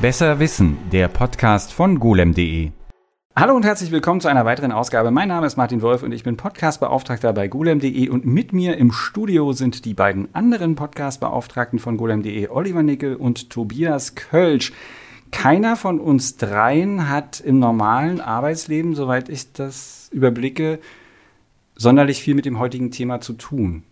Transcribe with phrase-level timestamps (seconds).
[0.00, 2.70] Besser Wissen, der Podcast von golem.de.
[3.34, 5.10] Hallo und herzlich willkommen zu einer weiteren Ausgabe.
[5.10, 8.92] Mein Name ist Martin Wolf und ich bin Podcastbeauftragter bei golem.de und mit mir im
[8.92, 14.72] Studio sind die beiden anderen Podcastbeauftragten von golem.de, Oliver Nickel und Tobias Kölsch.
[15.32, 20.78] Keiner von uns dreien hat im normalen Arbeitsleben, soweit ich das überblicke,
[21.74, 23.82] sonderlich viel mit dem heutigen Thema zu tun.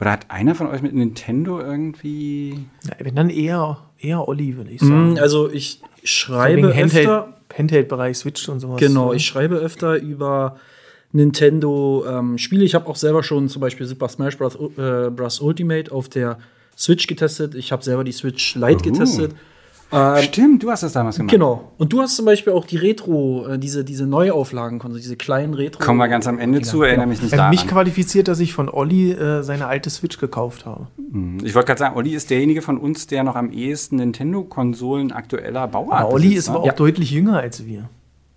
[0.00, 2.66] Oder hat einer von euch mit Nintendo irgendwie.
[2.84, 5.14] Ja, wenn dann eher, eher Olli, würde ich sagen.
[5.14, 7.32] Mm, also ich schreibe so Handheld, öfter.
[7.56, 8.78] Handheld-Bereich Switch und sowas.
[8.78, 10.56] Genau, ich schreibe öfter über
[11.12, 12.64] Nintendo-Spiele.
[12.64, 14.54] ich habe auch selber schon zum Beispiel Super Smash Bros.
[14.56, 15.40] Äh, Bros.
[15.40, 16.38] Ultimate auf der
[16.76, 17.54] Switch getestet.
[17.54, 18.82] Ich habe selber die Switch Lite Oh.
[18.92, 19.32] getestet.
[19.92, 21.30] Ähm, Stimmt, du hast das damals gemacht.
[21.30, 21.72] Genau.
[21.78, 25.54] Und du hast zum Beispiel auch die Retro, äh, diese, diese Neuauflagen, also diese kleinen
[25.54, 25.82] Retro.
[25.82, 27.50] Kommen wir ganz am Ende zu, erinnere mich nicht Hat daran.
[27.52, 30.88] mich qualifiziert, dass ich von Olli äh, seine alte Switch gekauft habe.
[31.44, 35.68] Ich wollte gerade sagen, Olli ist derjenige von uns, der noch am ehesten Nintendo-Konsolen aktueller
[35.68, 36.56] Bauart Aber Olli besitzt, ist ne?
[36.56, 37.88] aber auch deutlich jünger als wir.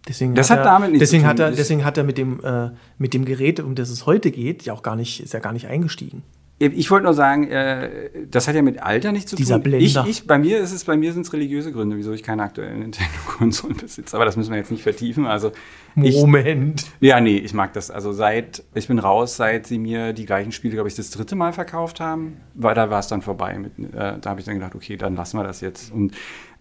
[0.08, 1.46] Deswegen Das hat er, damit nichts deswegen zu hat tun.
[1.46, 4.32] er, Ist- deswegen hat er mit dem, äh, mit dem Gerät, um das es heute
[4.32, 6.24] geht, ja auch gar nicht, ist ja gar nicht eingestiegen.
[6.62, 9.64] Ich wollte nur sagen, äh, das hat ja mit Alter nichts zu Dieser tun.
[9.64, 10.04] Blender.
[10.04, 12.44] Ich, ich, bei mir ist es, bei mir sind es religiöse Gründe, wieso ich keine
[12.44, 14.14] aktuellen Nintendo-Konsolen besitze.
[14.18, 15.26] Aber das müssen wir jetzt nicht vertiefen.
[15.26, 15.54] Also
[15.96, 16.86] ich, Moment.
[17.00, 17.90] ja, nee, ich mag das.
[17.90, 21.38] Also seit, ich bin raus, seit sie mir die gleichen Spiele, glaube ich, das dritte
[21.38, 23.58] Mal verkauft haben, weil da war es dann vorbei.
[23.58, 25.94] Mit, äh, da habe ich dann gedacht, okay, dann lassen wir das jetzt.
[25.94, 26.14] Und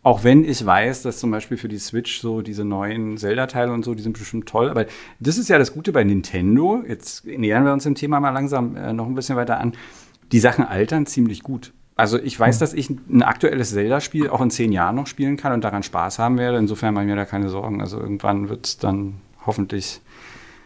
[0.03, 3.85] auch wenn ich weiß, dass zum Beispiel für die Switch so diese neuen Zelda-Teile und
[3.85, 4.71] so, die sind bestimmt toll.
[4.71, 4.87] Aber
[5.21, 6.83] das ist ja das Gute bei Nintendo.
[6.87, 9.73] Jetzt nähern wir uns dem Thema mal langsam äh, noch ein bisschen weiter an.
[10.31, 11.73] Die Sachen altern ziemlich gut.
[11.97, 15.53] Also ich weiß, dass ich ein aktuelles Zelda-Spiel auch in zehn Jahren noch spielen kann
[15.53, 16.59] und daran Spaß haben werde.
[16.59, 17.81] Insofern mache ich mir da keine Sorgen.
[17.81, 19.15] Also irgendwann wird es dann
[19.47, 20.01] hoffentlich,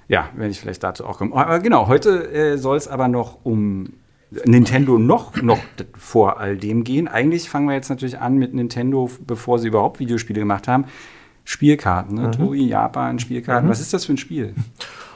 [0.08, 1.32] ja, werde ich vielleicht dazu auch kommen.
[1.32, 3.94] Aber genau, heute äh, soll es aber noch um
[4.44, 5.60] Nintendo noch, noch
[5.96, 7.08] vor all dem gehen.
[7.08, 10.84] Eigentlich fangen wir jetzt natürlich an mit Nintendo, bevor sie überhaupt Videospiele gemacht haben.
[11.44, 12.30] Spielkarten, ne?
[12.30, 13.68] Toei, Japan, Spielkarten.
[13.68, 14.54] Was ist das für ein Spiel?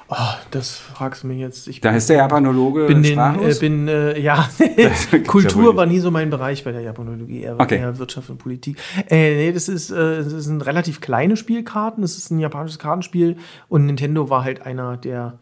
[0.09, 0.15] Oh,
[0.53, 1.67] das fragst du mich jetzt.
[1.67, 4.49] Ich Da ist der Japanologe bin, den, äh, bin äh, ja,
[5.27, 7.79] Kultur war nie so mein Bereich bei der Japanologie, eher, Okay.
[7.79, 8.79] eher Wirtschaft und Politik.
[9.11, 13.37] Äh, nee, das ist, äh, das sind relativ kleine Spielkarten, das ist ein japanisches Kartenspiel
[13.69, 15.41] und Nintendo war halt einer der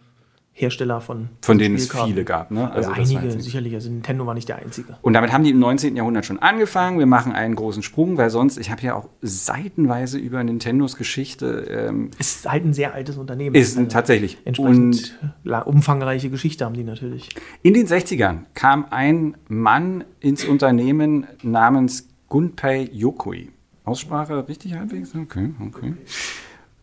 [0.57, 2.53] Hersteller von von denen es viele gab.
[2.53, 2.71] Ne?
[2.71, 4.97] Also das war einige, sicherlich, also Nintendo war nicht der einzige.
[5.03, 5.97] Und damit haben die im 19.
[5.97, 7.01] Jahrhundert schon angefangen.
[7.01, 11.67] Wir machen einen großen Sprung, weil sonst, ich habe ja auch seitenweise über Nintendos Geschichte,
[11.91, 13.57] ähm, Ist halt ein sehr altes Unternehmen.
[13.57, 14.37] ist Also tatsächlich.
[14.39, 17.31] Und Entsprechend la- umfangreiche Geschichte haben die natürlich.
[17.63, 23.49] in den 60ern kam ein Mann ins Unternehmen namens Gunpei Yokoi.
[23.85, 25.15] Aussprache richtig halbwegs?
[25.15, 25.95] Okay, okay.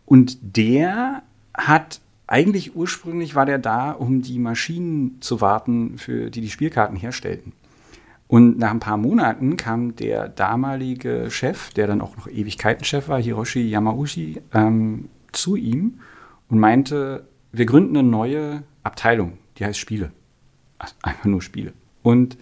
[0.06, 6.40] Und der hat eigentlich ursprünglich war der da, um die Maschinen zu warten, für die
[6.40, 7.52] die Spielkarten herstellten.
[8.28, 13.22] Und nach ein paar Monaten kam der damalige Chef, der dann auch noch Ewigkeitenchef war,
[13.22, 16.00] Hiroshi Yamauchi, ähm, zu ihm
[16.48, 20.14] und meinte, wir gründen eine neue Abteilung, die heißt Spiele.
[20.80, 21.74] Also einfach nur Spiele.
[22.02, 22.38] Und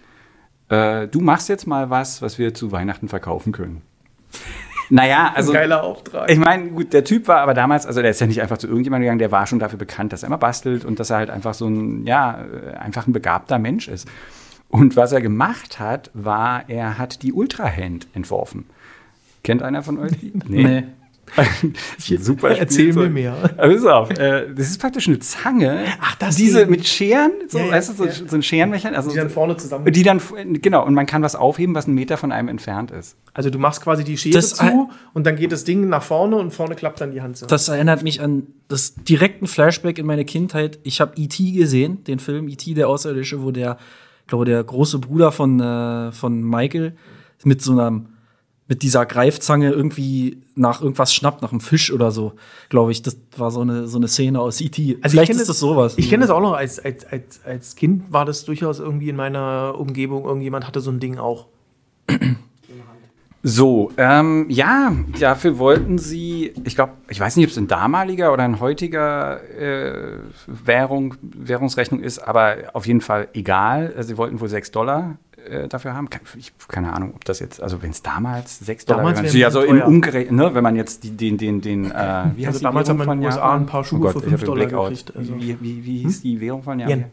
[0.68, 3.82] äh, du machst jetzt mal was, was wir zu Weihnachten verkaufen können.
[4.90, 5.52] Naja, also.
[5.52, 6.30] Geiler Auftrag.
[6.30, 8.66] Ich meine, gut, der Typ war aber damals, also der ist ja nicht einfach zu
[8.66, 11.30] irgendjemandem gegangen, der war schon dafür bekannt, dass er immer bastelt und dass er halt
[11.30, 14.08] einfach so ein, ja, äh, einfach ein begabter Mensch ist.
[14.68, 18.66] Und was er gemacht hat, war, er hat die Ultra-Hand entworfen.
[19.42, 20.32] Kennt einer von euch die?
[20.46, 20.84] Nee.
[22.18, 23.34] Super Erzähl mir mehr.
[23.56, 25.84] Aber pass auf, äh, das ist praktisch eine Zange.
[26.00, 26.70] Ach, das Diese Ding.
[26.70, 28.12] mit Scheren, so, Ja, ja, weißt du, so, ja.
[28.12, 29.04] so ein Scherenmechanismus.
[29.06, 29.92] Also Die dann vorne zusammen.
[29.92, 30.20] Die dann,
[30.60, 33.16] genau, und man kann was aufheben, was einen Meter von einem entfernt ist.
[33.32, 36.36] Also du machst quasi die Schere Das- zu und dann geht das Ding nach vorne
[36.36, 37.46] und vorne klappt dann die Hand so.
[37.46, 40.78] Das erinnert mich an das direkten Flashback in meine Kindheit.
[40.82, 41.52] Ich habe E.T.
[41.52, 42.74] gesehen, den Film E.T.
[42.74, 43.78] der Außerirdische, wo der,
[44.22, 46.94] ich glaube, der große Bruder von, äh, von Michael
[47.44, 48.02] mit so einer,
[48.70, 52.34] mit dieser Greifzange irgendwie nach irgendwas schnappt, nach einem Fisch oder so,
[52.68, 53.02] glaube ich.
[53.02, 54.98] Das war so eine, so eine Szene aus E.T.
[55.02, 55.94] Also Vielleicht ist das sowas.
[55.96, 59.16] Ich kenne das auch noch als, als, als, als Kind war das durchaus irgendwie in
[59.16, 60.24] meiner Umgebung.
[60.24, 61.48] Irgendjemand hatte so ein Ding auch.
[63.42, 68.34] So, ähm, ja, dafür wollten sie, ich glaube, ich weiß nicht, ob es ein damaliger
[68.34, 73.94] oder ein heutiger äh, Währung, Währungsrechnung ist, aber auf jeden Fall egal.
[74.00, 75.16] Sie wollten wohl 6 Dollar
[75.48, 76.08] äh, dafür haben.
[76.36, 79.40] Ich, keine Ahnung, ob das jetzt, also wenn es damals 6 Dollar Damals wären, wären
[79.40, 81.88] ja, die so in umgerechnet, ne, wenn man jetzt die, den, den, den, äh,
[82.34, 84.02] wie heißt Also die damals Währung hat man in den USA ein paar Schuhe oh
[84.02, 85.36] Gott, für ich hab 5 den Dollar gekriegt, also.
[85.36, 86.98] Wie, wie, wie hieß die Währung von Japan?
[86.98, 87.04] Yen.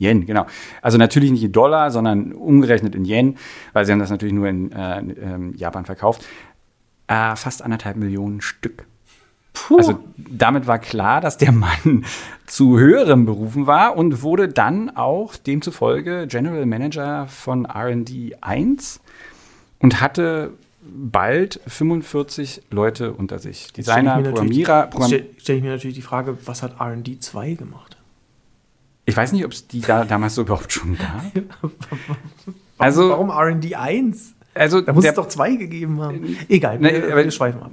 [0.00, 0.46] Yen, genau.
[0.80, 3.36] Also natürlich nicht in Dollar, sondern umgerechnet in Yen,
[3.72, 6.24] weil sie haben das natürlich nur in äh, ähm, Japan verkauft.
[7.08, 8.86] Äh, fast anderthalb Millionen Stück.
[9.76, 12.04] Also damit war klar, dass der Mann
[12.46, 19.00] zu höherem berufen war und wurde dann auch demzufolge General Manager von R&D 1
[19.80, 20.52] und hatte
[20.90, 23.72] bald 45 Leute unter sich.
[23.72, 27.54] Designer, Programmierer, Jetzt Programm stelle stell ich mir natürlich die Frage, was hat RD 2
[27.54, 27.96] gemacht?
[29.04, 31.22] Ich weiß nicht, ob es die da damals so überhaupt schon gab.
[31.60, 31.72] Warum,
[32.78, 34.34] Also- warum RD 1?
[34.54, 36.36] Also, Da muss der, es doch zwei gegeben haben.
[36.48, 37.70] Egal, Nee, wir, aber- wir schweifen ab.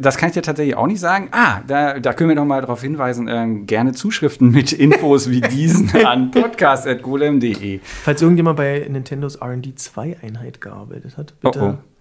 [0.00, 1.28] Das kann ich dir tatsächlich auch nicht sagen.
[1.32, 3.28] Ah, da, da können wir noch mal darauf hinweisen.
[3.28, 7.80] Ähm, gerne Zuschriften mit Infos wie diesen an podcast.golem.de.
[7.82, 11.60] Falls irgendjemand bei Nintendos RD 2 Einheit gearbeitet hat, bitte.
[11.60, 11.92] Oh, oh.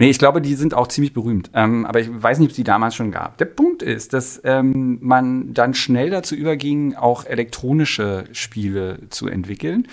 [0.00, 1.50] Nee, ich glaube, die sind auch ziemlich berühmt.
[1.54, 3.36] Ähm, aber ich weiß nicht, ob es die damals schon gab.
[3.38, 9.88] Der Punkt ist, dass ähm, man dann schnell dazu überging, auch elektronische Spiele zu entwickeln.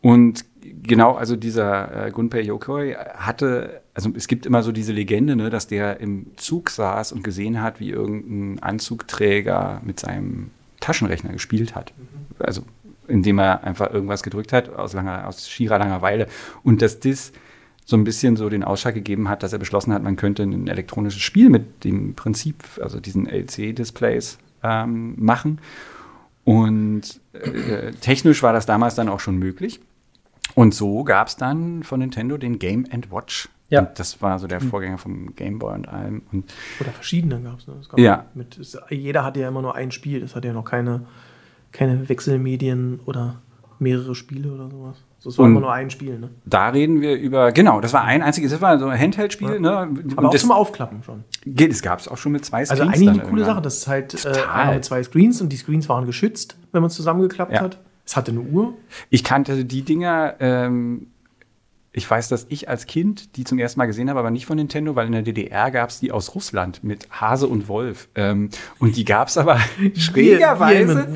[0.00, 5.36] Und genau, also dieser äh, Gunpei Yokoi hatte, also es gibt immer so diese Legende,
[5.36, 10.50] ne, dass der im Zug saß und gesehen hat, wie irgendein Anzugträger mit seinem
[10.80, 11.92] Taschenrechner gespielt hat.
[12.38, 12.62] Also
[13.06, 16.26] indem er einfach irgendwas gedrückt hat aus, langer, aus schierer Langeweile.
[16.62, 17.32] Und dass das
[17.84, 20.68] so ein bisschen so den Ausschlag gegeben hat, dass er beschlossen hat, man könnte ein
[20.68, 25.60] elektronisches Spiel mit dem Prinzip, also diesen LC-Displays ähm, machen.
[26.44, 29.80] Und äh, technisch war das damals dann auch schon möglich.
[30.54, 33.48] Und so gab es dann von Nintendo den Game Watch.
[33.70, 33.80] Ja.
[33.80, 36.22] Und das war so der Vorgänger vom Game Boy und allem.
[36.32, 37.66] Und Oder verschiedene gab es.
[37.66, 37.74] Ne?
[37.80, 38.26] Es gab Ja.
[38.34, 40.20] Mit, es, jeder hatte ja immer nur ein Spiel.
[40.20, 41.06] Das hatte ja noch keine,
[41.72, 43.40] keine Wechselmedien oder
[43.78, 45.02] mehrere Spiele oder sowas.
[45.18, 46.18] So, es war Und- immer nur ein Spiel.
[46.18, 46.30] Ne?
[46.44, 49.58] da reden wir über, genau, das war ein einziges, das war so ein Handheld-Spiel.
[49.60, 49.70] Ne?
[49.70, 51.24] Aber Und auch das, zum Aufklappen schon.
[51.46, 53.44] geht, das gab es auch schon mit zwei Also Screens eigentlich dann eine coole.
[53.46, 53.62] Sache.
[53.62, 56.94] Das ist halt äh, mit zwei Screens und die Screens waren geschützt, wenn man es
[56.94, 57.60] zusammengeklappt Ja.
[57.62, 57.80] hat.
[58.06, 58.74] Es hatte eine Uhr.
[59.08, 61.06] Ich kannte die Dinger, ähm,
[61.96, 64.56] ich weiß, dass ich als Kind die zum ersten Mal gesehen habe, aber nicht von
[64.56, 68.08] Nintendo, weil in der DDR gab es die aus Russland mit Hase und Wolf.
[68.16, 68.50] Ähm,
[68.80, 69.60] und die gab es aber
[69.94, 71.06] schrägerweise.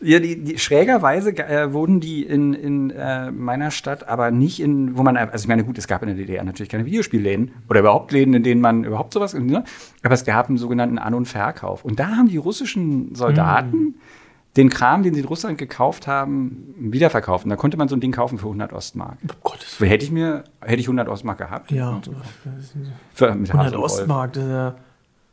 [0.00, 4.98] Ja, die, die schrägerweise äh, wurden die in, in äh, meiner Stadt, aber nicht in,
[4.98, 7.80] wo man, also ich meine, gut, es gab in der DDR natürlich keine Videospielläden oder
[7.80, 9.64] überhaupt Läden, in denen man überhaupt sowas, ne?
[10.02, 11.86] aber es gab einen sogenannten An- und Verkauf.
[11.86, 13.94] Und da haben die russischen Soldaten
[14.58, 17.44] den Kram, den sie in Russland gekauft haben, wiederverkauft.
[17.44, 19.16] Und da konnte man so ein Ding kaufen für 100 Ostmark.
[19.22, 21.70] Um Gottes Hätte ich mir, hätte ich 100 Ostmark gehabt.
[21.70, 22.00] Ja,
[23.14, 23.92] Für, mit 100 Hase und Wolf.
[23.92, 24.74] Ostmark, das ist ja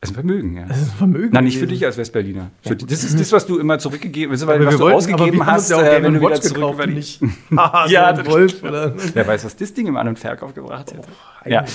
[0.05, 0.65] Das ist ein Vermögen, ja.
[0.65, 1.29] das ist ein Vermögen.
[1.33, 2.51] Na, nicht für dich als Westberliner.
[2.65, 5.69] Die- Das ist das, was du immer zurückgegeben hast, weil was du wollten- ausgegeben hast,
[5.71, 7.21] ja äh, wenn du wieder zurück die nicht
[7.87, 8.63] Ja, das Wolf.
[8.63, 8.93] Oder?
[9.13, 11.01] Wer weiß, was das Ding im An- und Verkauf gebracht hätte.
[11.07, 11.61] Oh, ja.
[11.61, 11.65] ja.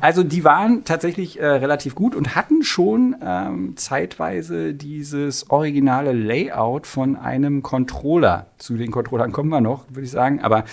[0.00, 6.86] Also die waren tatsächlich äh, relativ gut und hatten schon ähm, zeitweise dieses originale Layout
[6.86, 8.46] von einem Controller.
[8.58, 10.40] Zu den Controllern kommen wir noch, würde ich sagen.
[10.40, 10.64] Aber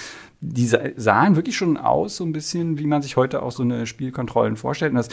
[0.45, 3.63] die sa- sahen wirklich schon aus, so ein bisschen, wie man sich heute auch so
[3.63, 4.91] eine Spielkontrollen vorstellt.
[4.91, 5.09] Und das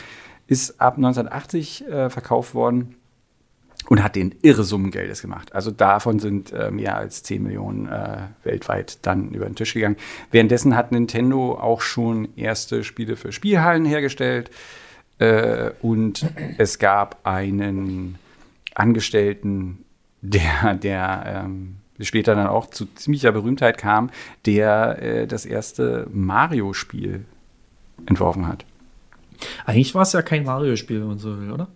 [0.48, 2.96] ist ab 1980 äh, verkauft worden
[3.88, 5.54] und hat den irre Summen Geldes gemacht.
[5.54, 9.96] Also davon sind äh, mehr als 10 Millionen äh, weltweit dann über den Tisch gegangen.
[10.32, 14.50] Währenddessen hat Nintendo auch schon erste Spiele für Spielhallen hergestellt
[15.18, 16.26] äh, und
[16.58, 18.18] es gab einen
[18.74, 19.84] Angestellten,
[20.22, 24.10] der, der ähm, später dann auch zu ziemlicher Berühmtheit kam,
[24.46, 27.24] der äh, das erste Mario-Spiel
[28.06, 28.64] entworfen hat.
[29.64, 31.68] Eigentlich war es ja kein Mario-Spiel, wenn man so will, oder?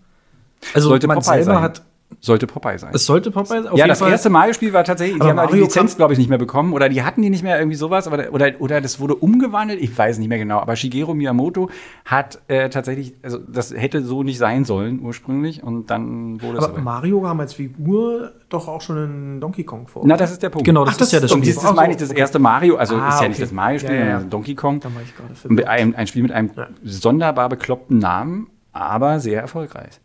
[0.75, 1.63] Also Sollte man Popeye selber sein.
[1.63, 1.83] hat.
[2.21, 2.91] Sollte Popeye sein.
[2.95, 3.67] Es sollte Popeye sein.
[3.69, 4.11] Auf ja, das Fall.
[4.11, 6.29] erste Mario-Spiel war tatsächlich, die Aber haben halt die Mario Lizenz, kam- glaube ich, nicht
[6.29, 6.73] mehr bekommen.
[6.73, 9.97] Oder die hatten die nicht mehr irgendwie sowas, oder, oder, oder das wurde umgewandelt, ich
[9.97, 10.59] weiß nicht mehr genau.
[10.61, 11.69] Aber Shigeru Miyamoto
[12.05, 16.65] hat äh, tatsächlich, also das hätte so nicht sein sollen ursprünglich und dann wurde es
[16.65, 16.81] Aber.
[16.81, 18.97] Mario kam als Figur doch auch schon
[19.35, 20.03] in Donkey Kong vor.
[20.07, 20.65] Na, das ist der Punkt.
[20.65, 21.55] Genau, das Ach, ist ja das und Spiel.
[21.59, 23.29] Ach so, meine ich, das erste Mario, also Ah, ist ja okay.
[23.31, 24.81] nicht das Mario-Spiel, Ja, ja, Donkey Kong.
[24.81, 25.69] Da war ich gerade verwirrt.
[25.69, 26.69] einem, ein Spiel mit einem Ja.
[26.85, 30.01] sonderbar bekloppten Namen, aber sehr erfolgreich.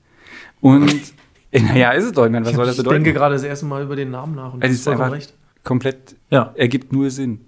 [0.62, 1.14] Und,
[1.62, 3.04] naja, ist es doch, ich meine, was soll das ich bedeuten?
[3.04, 5.34] denke gerade das erste Mal über den Namen nach und Es du ist einfach recht.
[5.64, 6.54] komplett, Ja.
[6.56, 7.42] ergibt nur Sinn.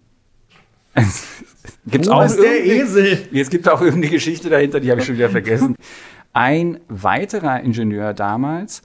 [1.85, 3.27] Gibt's Wo auch ist der Esel?
[3.33, 5.75] Es gibt auch irgendeine Geschichte dahinter, die habe ich schon wieder vergessen.
[6.33, 8.81] Ein weiterer Ingenieur damals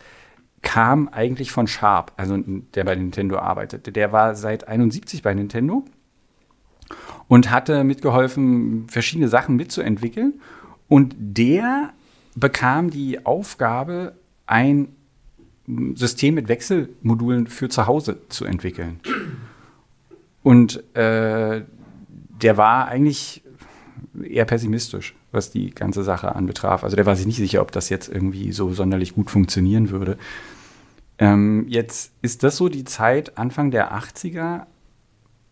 [0.63, 2.37] kam eigentlich von Sharp, also
[2.75, 3.93] der bei Nintendo arbeitete.
[3.93, 5.85] Der war seit 71 bei Nintendo
[7.29, 10.41] und hatte mitgeholfen, verschiedene Sachen mitzuentwickeln.
[10.89, 11.91] Und der
[12.35, 14.89] bekam die Aufgabe, ein
[15.95, 19.01] System mit Wechselmodulen für zu Hause zu entwickeln.
[20.43, 21.63] Und äh,
[22.43, 23.43] der war eigentlich
[24.23, 26.85] eher pessimistisch, was die ganze Sache anbetraf.
[26.85, 30.19] Also der war sich nicht sicher, ob das jetzt irgendwie so sonderlich gut funktionieren würde.
[31.19, 34.67] Ähm, jetzt ist das so die Zeit Anfang der 80er,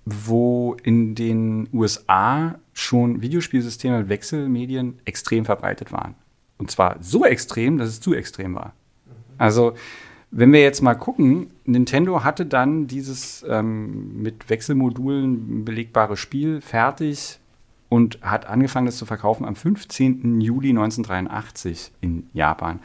[0.04, 6.14] wo in den USA schon Videospielsysteme mit Wechselmedien extrem verbreitet waren.
[6.59, 8.75] Und zwar so extrem, dass es zu extrem war.
[9.38, 9.74] Also,
[10.30, 17.38] wenn wir jetzt mal gucken, Nintendo hatte dann dieses ähm, mit Wechselmodulen belegbare Spiel fertig
[17.88, 20.40] und hat angefangen, das zu verkaufen am 15.
[20.40, 22.80] Juli 1983 in Japan.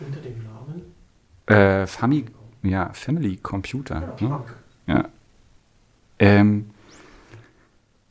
[0.00, 1.82] Unter dem Namen?
[1.82, 2.26] Äh, Fami
[2.64, 4.14] ja, Family Computer.
[4.20, 4.44] Ja, ne?
[4.86, 5.08] ja.
[6.18, 6.70] Ähm,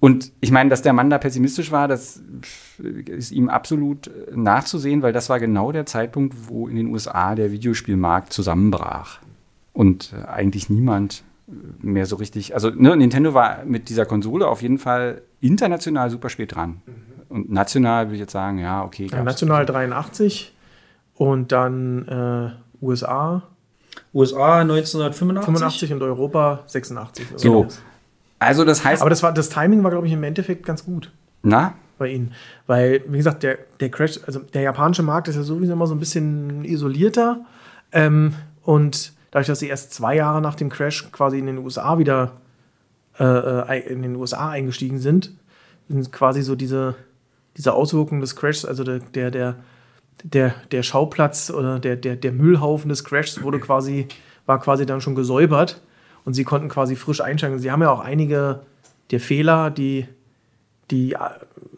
[0.03, 2.21] und ich meine, dass der Mann da pessimistisch war, das
[3.07, 7.53] ist ihm absolut nachzusehen, weil das war genau der Zeitpunkt, wo in den USA der
[7.53, 9.19] Videospielmarkt zusammenbrach.
[9.71, 11.23] Und äh, eigentlich niemand
[11.79, 12.53] mehr so richtig.
[12.53, 16.81] Also ne, Nintendo war mit dieser Konsole auf jeden Fall international super spät dran.
[17.29, 19.07] Und national würde ich jetzt sagen, ja, okay.
[19.09, 20.53] Ja, national 83
[21.13, 23.43] und dann äh, USA
[24.13, 25.45] USA 1985.
[25.45, 27.25] 85 und Europa 86.
[27.37, 27.67] So.
[28.45, 31.11] Also das heißt, Aber das, war, das Timing war, glaube ich, im Endeffekt ganz gut
[31.41, 32.33] na, bei ihnen.
[32.67, 35.95] Weil, wie gesagt, der, der Crash, also der japanische Markt ist ja sowieso immer so
[35.95, 37.41] ein bisschen isolierter.
[37.91, 38.33] Ähm,
[38.63, 42.33] und dadurch, dass sie erst zwei Jahre nach dem Crash quasi in den USA wieder
[43.19, 45.31] äh, äh, in den USA eingestiegen sind,
[45.87, 46.95] sind quasi so diese,
[47.55, 49.55] diese Auswirkungen des Crashs, also der, der, der,
[50.23, 54.07] der, der Schauplatz oder der, der, der Müllhaufen des Crashs wurde quasi,
[54.47, 55.81] war quasi dann schon gesäubert
[56.25, 57.59] und sie konnten quasi frisch einsteigen.
[57.59, 58.61] Sie haben ja auch einige
[59.11, 60.07] der Fehler, die
[60.91, 61.17] die äh,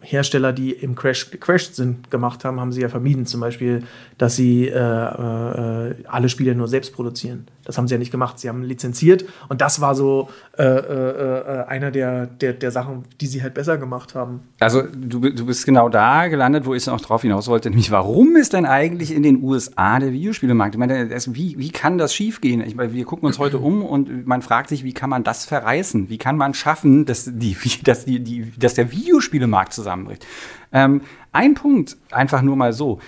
[0.02, 3.26] Hersteller, die im Crash gecrashed sind, gemacht haben, haben sie ja vermieden.
[3.26, 3.84] Zum Beispiel,
[4.18, 7.48] dass sie äh, äh, alle Spiele nur selbst produzieren.
[7.66, 8.40] Das haben sie ja nicht gemacht.
[8.40, 13.04] Sie haben lizenziert und das war so äh, äh, äh, einer der, der, der Sachen,
[13.20, 14.42] die sie halt besser gemacht haben.
[14.60, 18.36] also du, du bist genau da gelandet, wo ich noch drauf hinaus wollte, nämlich warum
[18.36, 20.76] ist denn eigentlich in den USA der Videospielemarkt?
[20.76, 22.62] Ich meine, das, wie, wie kann das schiefgehen?
[22.62, 25.46] Ich meine, wir gucken uns heute um und man fragt sich, wie kann man das
[25.46, 26.10] verreißen?
[26.10, 30.26] Wie kann man schaffen, dass, die, dass, die, die, dass der Videospielemarkt zusammenbricht?
[30.72, 33.00] Ähm, ein Punkt, einfach nur mal so.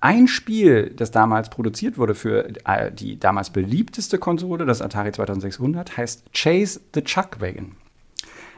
[0.00, 5.96] Ein Spiel, das damals produziert wurde für äh, die damals beliebteste Konsole, das Atari 2600,
[5.96, 7.72] heißt Chase the Chuckwagon.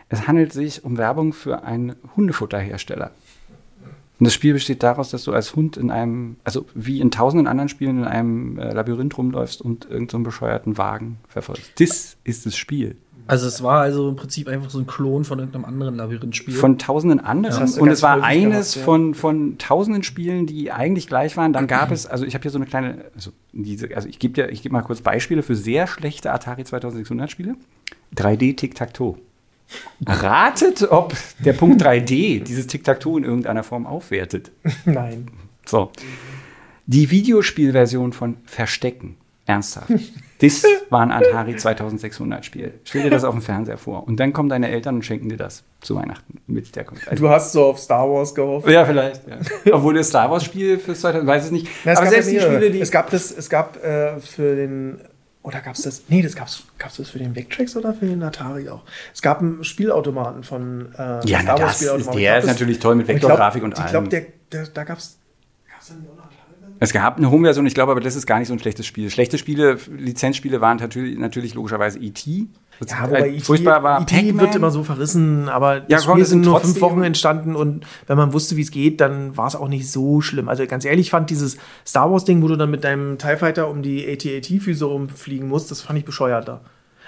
[0.08, 3.10] Es handelt sich um Werbung für einen Hundefutterhersteller.
[4.20, 7.48] Und das Spiel besteht daraus, dass du als Hund in einem, also wie in tausenden
[7.48, 11.72] anderen Spielen in einem äh, Labyrinth rumläufst und irgendeinen so bescheuerten Wagen verfolgst.
[11.80, 12.96] Das ist das Spiel.
[13.26, 16.54] Also es war also im Prinzip einfach so ein Klon von irgendeinem anderen Labyrinthspiel.
[16.54, 17.72] Von tausenden anderen.
[17.72, 18.82] Du und es war eines gehabt, ja.
[18.84, 21.52] von, von tausenden Spielen, die eigentlich gleich waren.
[21.52, 24.34] Dann gab es, also ich habe hier so eine kleine, also, diese, also ich gebe
[24.34, 27.56] dir, ich gebe mal kurz Beispiele für sehr schlechte Atari 2600 Spiele.
[28.16, 29.16] 3D Tic-Tac-Toe.
[30.04, 34.50] Ratet, ob der Punkt 3D dieses Tic-Tac-Toe in irgendeiner Form aufwertet.
[34.84, 35.28] Nein.
[35.64, 35.92] So.
[36.86, 39.16] Die Videospielversion von Verstecken.
[39.46, 39.90] Ernsthaft.
[40.42, 42.74] Das war ein Atari 2600 Spiel.
[42.84, 44.06] Stell dir das auf dem Fernseher vor.
[44.06, 47.16] Und dann kommen deine Eltern und schenken dir das zu Weihnachten mit der Konsole.
[47.16, 48.68] Du hast so auf Star Wars gehofft.
[48.68, 49.22] ja, vielleicht.
[49.64, 49.74] Ja.
[49.74, 51.68] Obwohl das Star Wars Spiel fürs 2000, weiß es nicht.
[51.84, 52.54] Na, es Aber gab selbst ja die.
[52.56, 52.80] Spiele, die.
[52.80, 54.98] Es gab das, es gab äh, für den.
[55.44, 56.02] Oder gab es das?
[56.08, 58.82] Nee, das gab's, gab's das für den Vectrex oder für den Atari auch?
[59.12, 61.80] Es gab einen Spielautomaten von äh, Ja, das ist- Spielautomaten.
[61.80, 64.08] der Ich glaub, ist das- natürlich toll mit ich Vektorgrafik und Ich glaube, allem.
[64.10, 65.18] der, der, da gab es.
[65.68, 66.70] Gab's da nicht auch noch Atari?
[66.82, 69.08] Es gab eine Home-Version, ich glaube, aber das ist gar nicht so ein schlechtes Spiel.
[69.08, 72.48] Schlechte Spiele, Lizenzspiele waren natürlich, natürlich logischerweise E.T.
[72.80, 73.40] Das Ja, wobei äh, E.T.
[73.44, 74.00] furchtbar war.
[74.00, 74.12] E.T.
[74.16, 74.40] Pac-Man.
[74.40, 78.16] wird immer so verrissen, aber Ja, das Spiel sind nur fünf Wochen entstanden und wenn
[78.16, 80.48] man wusste, wie es geht, dann war es auch nicht so schlimm.
[80.48, 83.68] Also ganz ehrlich, ich fand dieses Star Wars-Ding, wo du dann mit deinem TIE Fighter
[83.70, 86.62] um die AT-AT-Füße rumfliegen musst, das fand ich bescheuerter.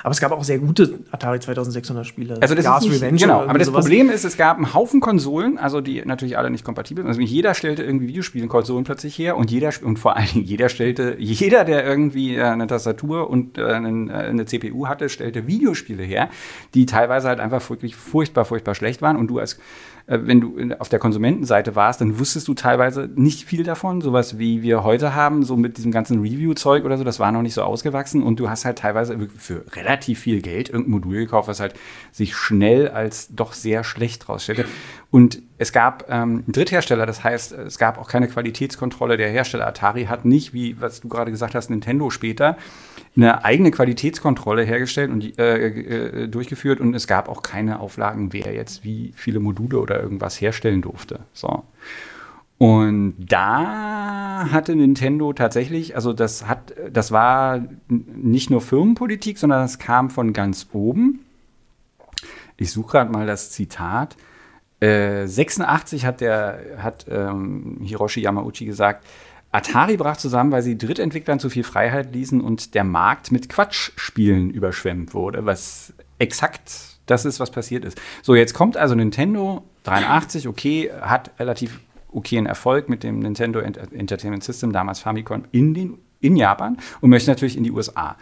[0.04, 2.36] Aber es gab auch sehr gute Atari 2600 Spiele.
[2.38, 3.86] Also das Yars ist nicht, Revenge genau, aber das sowas.
[3.86, 7.08] Problem ist, es gab einen Haufen Konsolen, also die natürlich alle nicht kompatibel sind.
[7.08, 11.16] Also jeder stellte irgendwie Videospielen-Konsolen plötzlich her und jeder und vor allen Dingen jeder stellte,
[11.18, 16.28] jeder, der irgendwie äh, eine Tastatur und äh, äh, eine CPU hatte, stellte Videospiele her,
[16.74, 19.16] die teilweise halt einfach wirklich furchtbar, furchtbar schlecht waren.
[19.16, 19.58] Und du als
[20.06, 24.00] wenn du in- auf der Konsumentenseite warst, dann wusstest du teilweise nicht viel davon.
[24.02, 27.42] Sowas wie wir heute haben, so mit diesem ganzen Review-Zeug oder so, das war noch
[27.42, 28.22] nicht so ausgewachsen.
[28.22, 31.74] Und du hast halt teilweise für relativ viel Geld irgendein Modul gekauft, was halt
[32.12, 34.66] sich schnell als doch sehr schlecht rausstellte.
[35.10, 39.16] Und es gab ähm, einen Dritthersteller, das heißt, es gab auch keine Qualitätskontrolle.
[39.16, 42.56] Der Hersteller Atari hat nicht, wie was du gerade gesagt hast, Nintendo später,
[43.16, 48.32] eine eigene Qualitätskontrolle hergestellt und die, äh, äh, durchgeführt und es gab auch keine Auflagen,
[48.32, 51.20] wer jetzt wie viele Module oder irgendwas herstellen durfte.
[51.32, 51.64] So.
[52.58, 59.78] Und da hatte Nintendo tatsächlich, also das hat, das war nicht nur Firmenpolitik, sondern das
[59.78, 61.20] kam von ganz oben.
[62.56, 64.16] Ich suche gerade mal das Zitat.
[64.80, 69.04] Äh, 86 hat der hat ähm, Hiroshi Yamauchi gesagt,
[69.54, 74.50] Atari brach zusammen, weil sie Drittentwicklern zu viel Freiheit ließen und der Markt mit Quatschspielen
[74.50, 76.72] überschwemmt wurde, was exakt
[77.06, 78.00] das ist, was passiert ist.
[78.22, 81.78] So, jetzt kommt also Nintendo 83, okay, hat relativ
[82.10, 87.10] okayen Erfolg mit dem Nintendo Ent Entertainment System, damals Famicom, in, den, in Japan und
[87.10, 88.16] möchte natürlich in die USA.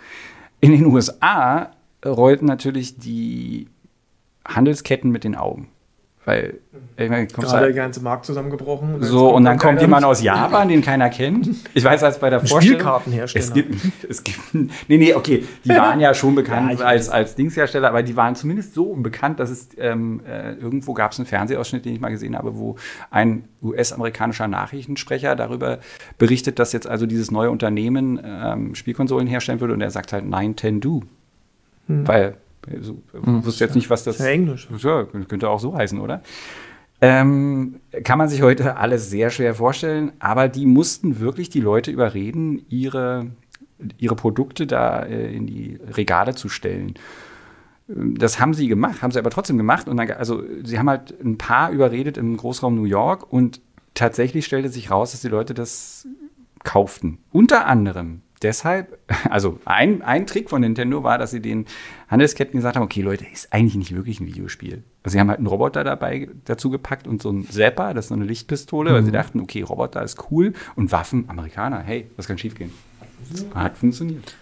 [0.61, 1.71] In den USA
[2.05, 3.69] rollten natürlich die
[4.47, 5.72] Handelsketten mit den Augen.
[6.25, 6.59] Weil,
[6.97, 9.01] ich meine, kommst Gerade der halt, ganze Markt zusammengebrochen.
[9.01, 11.49] jetzt so, und dann kommt jemand aus Japan, den keiner kennt.
[11.75, 12.79] Ich weiß, als bei der Vorstellung.
[12.79, 13.45] Spielkartenhersteller.
[13.45, 13.75] Es gibt,
[14.09, 18.05] es gibt, nee, nee, okay, die waren ja schon bekannt Ja, als, als Dingshersteller, aber
[18.05, 21.95] die waren zumindest so unbekannt, dass es ähm, äh, irgendwo gab es einen Fernsehausschnitt, den
[21.95, 22.77] ich mal gesehen habe, wo
[23.11, 25.81] ein US-amerikanischer Nachrichtensprecher darüber
[26.19, 30.25] berichtet, dass jetzt also dieses neue Unternehmen ähm, Spielkonsolen herstellen würde und er sagt halt
[30.25, 31.03] Nein, Ten Do.
[32.67, 34.19] Weil, also, wusste jetzt nicht, was das.
[34.19, 34.69] Ja, Englisch.
[34.79, 36.23] ja, könnte auch so heißen, oder?
[37.01, 41.91] Ähm, kann man sich heute alles sehr schwer vorstellen, aber die mussten wirklich die Leute
[41.91, 43.27] überreden, ihre,
[43.99, 46.95] ihre Produkte da äh, in die Regale zu stellen.
[47.89, 49.89] Das haben sie gemacht, haben sie aber trotzdem gemacht.
[49.89, 53.61] Und dann, also sie haben halt ein paar überredet im Großraum New York und
[53.95, 56.07] tatsächlich stellte sich raus, dass die Leute das
[56.63, 57.19] kauften.
[57.33, 58.99] Unter anderem deshalb,
[59.31, 61.67] also ein, ein Trick von Nintendo war, dass sie den
[62.09, 64.83] Handelsketten gesagt haben, okay Leute, ist eigentlich nicht wirklich ein Videospiel.
[65.03, 68.09] Also sie haben halt einen Roboter dabei dazu gepackt und so einen Zapper, das ist
[68.11, 72.27] so eine Lichtpistole, weil sie dachten, okay, Roboter ist cool und Waffen, Amerikaner, hey, was
[72.29, 72.71] kann schiefgehen?
[73.55, 74.35] Hat funktioniert.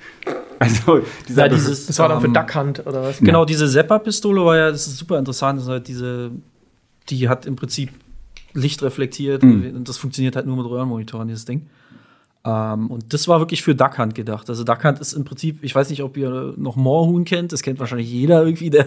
[0.59, 3.19] Also dieser Ja, dieses, Das war dann für ähm, Duck Hunt oder was?
[3.19, 6.30] Genau, diese Seppa-Pistole war ja, das ist super interessant, das ist halt diese,
[7.09, 7.90] die hat im Prinzip
[8.52, 9.76] Licht reflektiert Mhm.
[9.76, 11.66] und das funktioniert halt nur mit Röhrenmonitoren, dieses Ding.
[12.44, 14.49] Ähm, und das war wirklich für Duck Hunt gedacht.
[14.49, 17.62] Also Duck Hunt ist im Prinzip, ich weiß nicht, ob ihr noch Moorhuhn kennt, das
[17.62, 18.87] kennt wahrscheinlich jeder irgendwie, der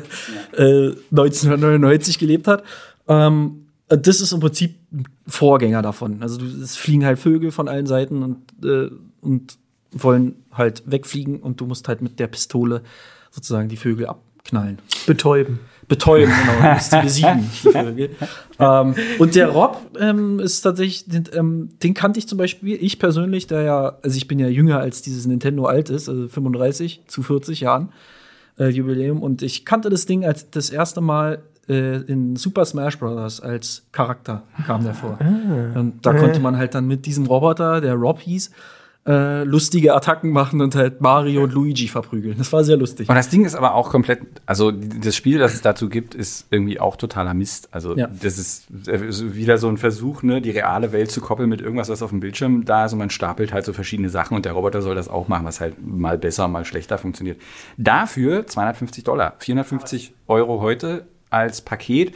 [0.58, 2.64] äh, 1999 gelebt hat.
[3.08, 6.24] Ähm, das ist im Prinzip ein Vorgänger davon.
[6.24, 8.90] Also es fliegen halt Vögel von allen Seiten und, äh,
[9.22, 9.58] und
[9.92, 12.82] wollen halt wegfliegen und du musst halt mit der Pistole
[13.30, 14.80] sozusagen die Vögel abknallen.
[15.06, 15.60] Betäuben.
[15.88, 18.10] Betäuben, genau, musst die besiegen, die
[18.60, 23.00] ähm, und der Rob ähm, ist tatsächlich, den, ähm, den kannte ich zum Beispiel, ich
[23.00, 27.04] persönlich, der ja, also ich bin ja jünger als dieses Nintendo alt ist, also 35
[27.08, 27.90] zu 40 Jahren
[28.60, 33.00] äh, Jubiläum und ich kannte das Ding als das erste Mal äh, in Super Smash
[33.00, 33.40] Bros.
[33.40, 35.18] als Charakter kam der vor.
[35.76, 38.52] Und da konnte man halt dann mit diesem Roboter, der Rob hieß,
[39.06, 42.36] äh, lustige Attacken machen und halt Mario und Luigi verprügeln.
[42.38, 43.10] Das war sehr lustig.
[43.10, 46.48] Und das Ding ist aber auch komplett, also das Spiel, das es dazu gibt, ist
[46.52, 47.68] irgendwie auch totaler Mist.
[47.72, 48.08] Also Ja.
[48.08, 51.90] das ist äh, wieder so ein Versuch, ne, die reale Welt zu koppeln mit irgendwas,
[51.90, 54.54] was auf dem Bildschirm da ist und man stapelt halt so verschiedene Sachen und der
[54.54, 57.42] Roboter soll das auch machen, was halt mal besser, mal schlechter funktioniert.
[57.78, 62.14] Dafür 250 Dollar, 450 Euro heute als Paket.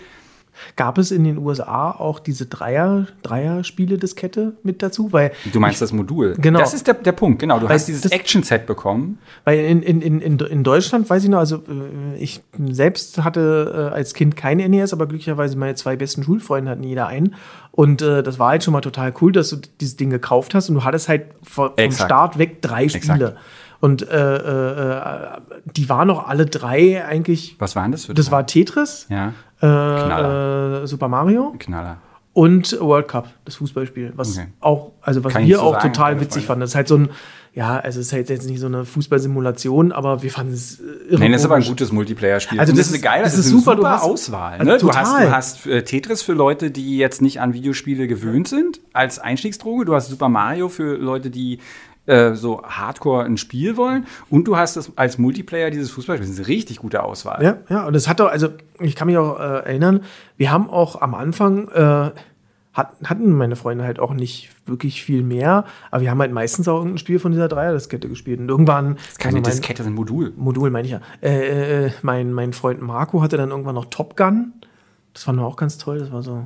[0.76, 5.12] Gab es in den USA auch diese Dreier, Dreier-Spiele-Diskette mit dazu?
[5.12, 6.36] Weil, Du meinst das Modul.
[6.40, 6.60] Genau.
[6.60, 7.60] Das ist der, der Punkt, genau.
[7.60, 9.20] Du Weil hast dieses Action-Set bekommen.
[9.44, 12.42] weil in, in, in, in Deutschland, weiß ich noch, also äh, ich
[12.72, 17.08] selbst hatte äh, als Kind kein NES, aber glücklicherweise meine zwei besten Schulfreunde hatten jeder
[17.08, 17.36] einen.
[17.72, 20.70] Und äh, das war halt schon mal total cool, dass du dieses Ding gekauft hast
[20.70, 22.10] und du hattest halt vom, vom Exakt.
[22.10, 23.14] Start weg drei Spiele.
[23.14, 23.38] Exakt.
[23.80, 25.28] Und äh, äh, äh,
[25.76, 27.56] die waren noch alle drei eigentlich.
[27.60, 31.98] Was waren das für Das war Tetris, Ja, äh, äh, Super Mario Knaller.
[32.34, 34.48] und World Cup, das Fußballspiel, was Okay.
[34.62, 36.62] auch, also was Kann wir so auch sagen, total witzig fanden.
[36.62, 37.10] Das ist halt so ein,
[37.54, 40.84] ja, also es ist halt jetzt nicht so eine Fußballsimulation, aber wir fanden es äh,
[41.10, 41.20] irre.
[41.22, 42.60] Nein, das ist aber ein gutes Multiplayer-Spiel.
[42.60, 44.60] Also das eine ist- geile, das das ist eine super, du hast- Auswahl.
[44.60, 44.78] Also Ne?
[44.78, 48.80] Du hast, du hast äh, Tetris für Leute, die jetzt nicht an Videospiele gewöhnt sind,
[48.94, 49.86] als Einstiegsdroge.
[49.86, 51.60] Du hast Super Mario für Leute, die
[52.08, 54.06] äh, so hardcore ein Spiel wollen.
[54.30, 56.26] Und du hast das als Multiplayer dieses Fußballspiel.
[56.28, 57.44] Das ist eine richtig gute Auswahl.
[57.44, 60.02] Ja, ja, und es hat doch, also ich kann mich auch äh, erinnern,
[60.38, 62.12] wir haben auch am Anfang, äh,
[62.74, 66.68] hat, hatten meine Freunde halt auch nicht wirklich viel mehr, aber wir haben halt meistens
[66.68, 68.40] auch irgendein Spiel von dieser Dreier-Diskette gespielt.
[68.40, 68.96] Und irgendwann.
[68.96, 70.34] Das ist keine also mein- Diskette, das ist ein Modul.
[70.38, 71.02] Modul meine ich ja.
[71.22, 74.54] Äh, äh, mein, mein Freund Marco hatte dann irgendwann noch Top Gun.
[75.14, 75.98] Das fanden wir auch ganz toll.
[76.00, 76.46] Das war so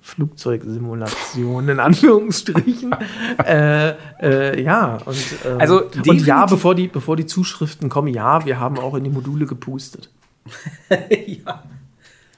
[0.00, 2.94] Flugzeugsimulation in Anführungsstrichen.
[3.44, 8.44] äh, äh, ja, und, ähm, Also und ja, bevor die, bevor die Zuschriften kommen, ja,
[8.44, 10.10] wir haben auch in die Module gepustet,
[11.26, 11.62] ja.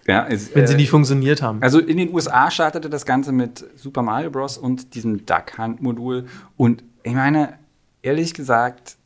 [0.07, 1.62] Ja, ist, wenn sie äh, nicht funktioniert haben.
[1.62, 4.59] Also in den USA startete das Ganze mit Super Mario Bros.
[4.59, 6.27] und diesem Duck Hunt Modul.
[6.57, 7.55] Und ich meine,
[8.03, 8.96] ehrlich gesagt,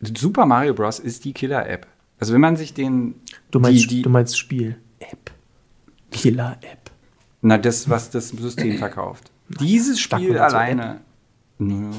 [0.00, 0.98] Super Mario Bros.
[0.98, 1.86] ist die Killer-App.
[2.18, 3.14] Also wenn man sich den.
[3.50, 4.76] Du meinst, die, die, du meinst Spiel.
[4.98, 5.30] App.
[6.10, 6.85] Killer-App.
[7.42, 9.30] Na, das, was das System verkauft.
[9.60, 11.00] Dieses Spiel alleine.
[11.58, 11.90] Nö.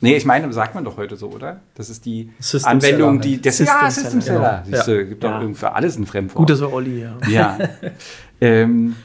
[0.00, 1.60] Nee, ich meine, sagt man doch heute so, oder?
[1.74, 3.40] Das ist die System Anwendung, Seller die.
[3.42, 4.62] Das, System ja, Seller, System Seller.
[4.64, 4.76] genau.
[4.76, 5.02] Siehst du, Ja.
[5.04, 5.40] gibt doch Ja.
[5.40, 6.36] irgendwie für alles ein Fremdwort.
[6.38, 7.16] Gut, das war Olli, ja.
[7.28, 7.58] Ja.
[8.40, 8.96] ähm,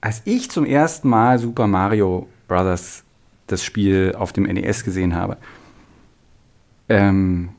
[0.00, 3.04] als ich zum ersten Mal Super Mario Brothers
[3.48, 5.36] das Spiel auf dem NES gesehen habe,
[6.88, 7.50] ähm,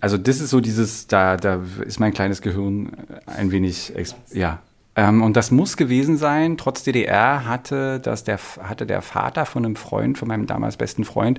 [0.00, 2.92] also das ist so dieses, da, da ist mein kleines Gehirn
[3.26, 4.60] ein wenig, ex- ja.
[4.96, 9.64] Ähm, und das muss gewesen sein, trotz DDR hatte, das der, hatte der Vater von
[9.64, 11.38] einem Freund, von meinem damals besten Freund,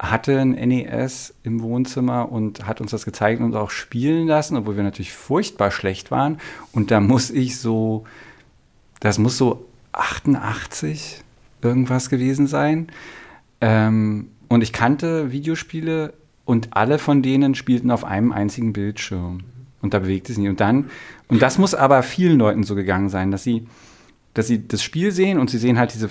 [0.00, 4.76] hatte ein NES im Wohnzimmer und hat uns das gezeigt und auch spielen lassen, obwohl
[4.76, 6.38] wir natürlich furchtbar schlecht waren.
[6.72, 8.04] Und da muss ich so,
[9.00, 11.22] das muss so 88
[11.62, 12.88] irgendwas gewesen sein.
[13.60, 19.40] Ähm, und ich kannte Videospiele und alle von denen spielten auf einem einzigen Bildschirm.
[19.80, 20.48] Und da bewegte es nicht.
[20.48, 20.90] Und dann,
[21.28, 23.66] und das muss aber vielen Leuten so gegangen sein, dass sie,
[24.34, 26.10] dass sie das Spiel sehen und sie sehen halt diese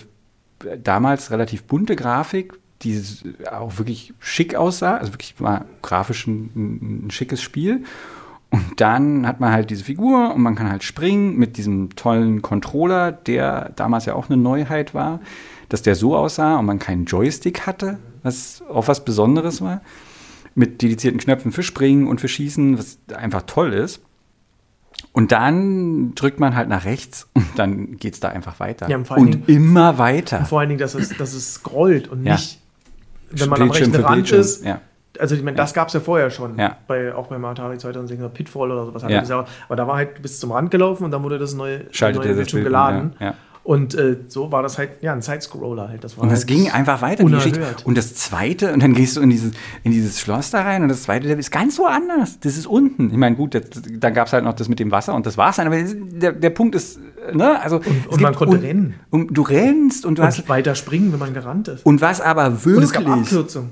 [0.84, 3.02] damals relativ bunte Grafik, die
[3.52, 7.84] auch wirklich schick aussah, also wirklich war grafisch ein, ein schickes Spiel.
[8.50, 12.44] Und dann hat man halt diese Figur und man kann halt springen mit diesem tollen
[12.44, 15.22] Controller, der damals ja auch eine Neuheit war,
[15.70, 19.82] dass der so aussah und man keinen Joystick hatte, was auch was Besonderes war.
[20.54, 24.02] Mit dedizierten Knöpfen für Springen und für Schießen, was einfach toll ist.
[25.14, 28.90] Und dann drückt man halt nach rechts und dann geht es da einfach weiter.
[28.90, 30.40] Ja, und und immer weiter.
[30.40, 32.34] Und vor allen Dingen, dass es, dass es scrollt und Ja.
[32.34, 32.60] nicht,
[33.32, 34.66] wenn man am Bildschirm rechten für Rand Bildschirm, ist.
[34.66, 34.82] ja.
[35.20, 36.60] Also ich meine, das gab es ja vorher schon.
[36.88, 39.04] Bei, auch beim Atari 2006 oder Pitfall oder sowas.
[39.04, 39.50] gesagt.
[39.68, 42.34] Aber da war halt bis zum Rand gelaufen und dann wurde das neue, Schaltet neue
[42.34, 43.14] Bildschirm Bild geladen.
[43.66, 46.04] Und äh, so war das halt, ja, ein Sidescroller halt.
[46.04, 47.24] Das war Und das halt ging einfach weiter.
[47.24, 50.90] Und das zweite, und dann gehst du in dieses, in dieses Schloss da rein und
[50.90, 52.42] das zweite Level ist ganz woanders.
[52.42, 53.10] Das ist unten.
[53.12, 53.64] Ich meine, gut, das,
[54.00, 55.68] da gab es halt noch das mit dem Wasser und das war's dann.
[55.68, 57.00] Aber der, der Punkt ist,
[57.34, 57.80] ne, also.
[57.80, 58.94] es und man konnte un- rennen.
[59.10, 60.40] Und du rennst und du hast.
[60.40, 61.86] und weiter springen, wenn man gerannt ist.
[61.86, 62.84] Und was aber Und wirklich.
[62.86, 63.70] es gab Abkürzungen.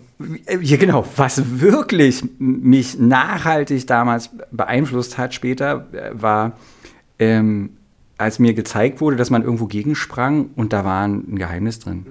[0.61, 1.05] Ja, genau.
[1.17, 6.53] Was wirklich mich nachhaltig damals beeinflusst hat später, äh, war,
[7.19, 7.71] ähm,
[8.21, 12.05] als mir gezeigt wurde, dass man irgendwo gegensprang und da war ein Geheimnis drin.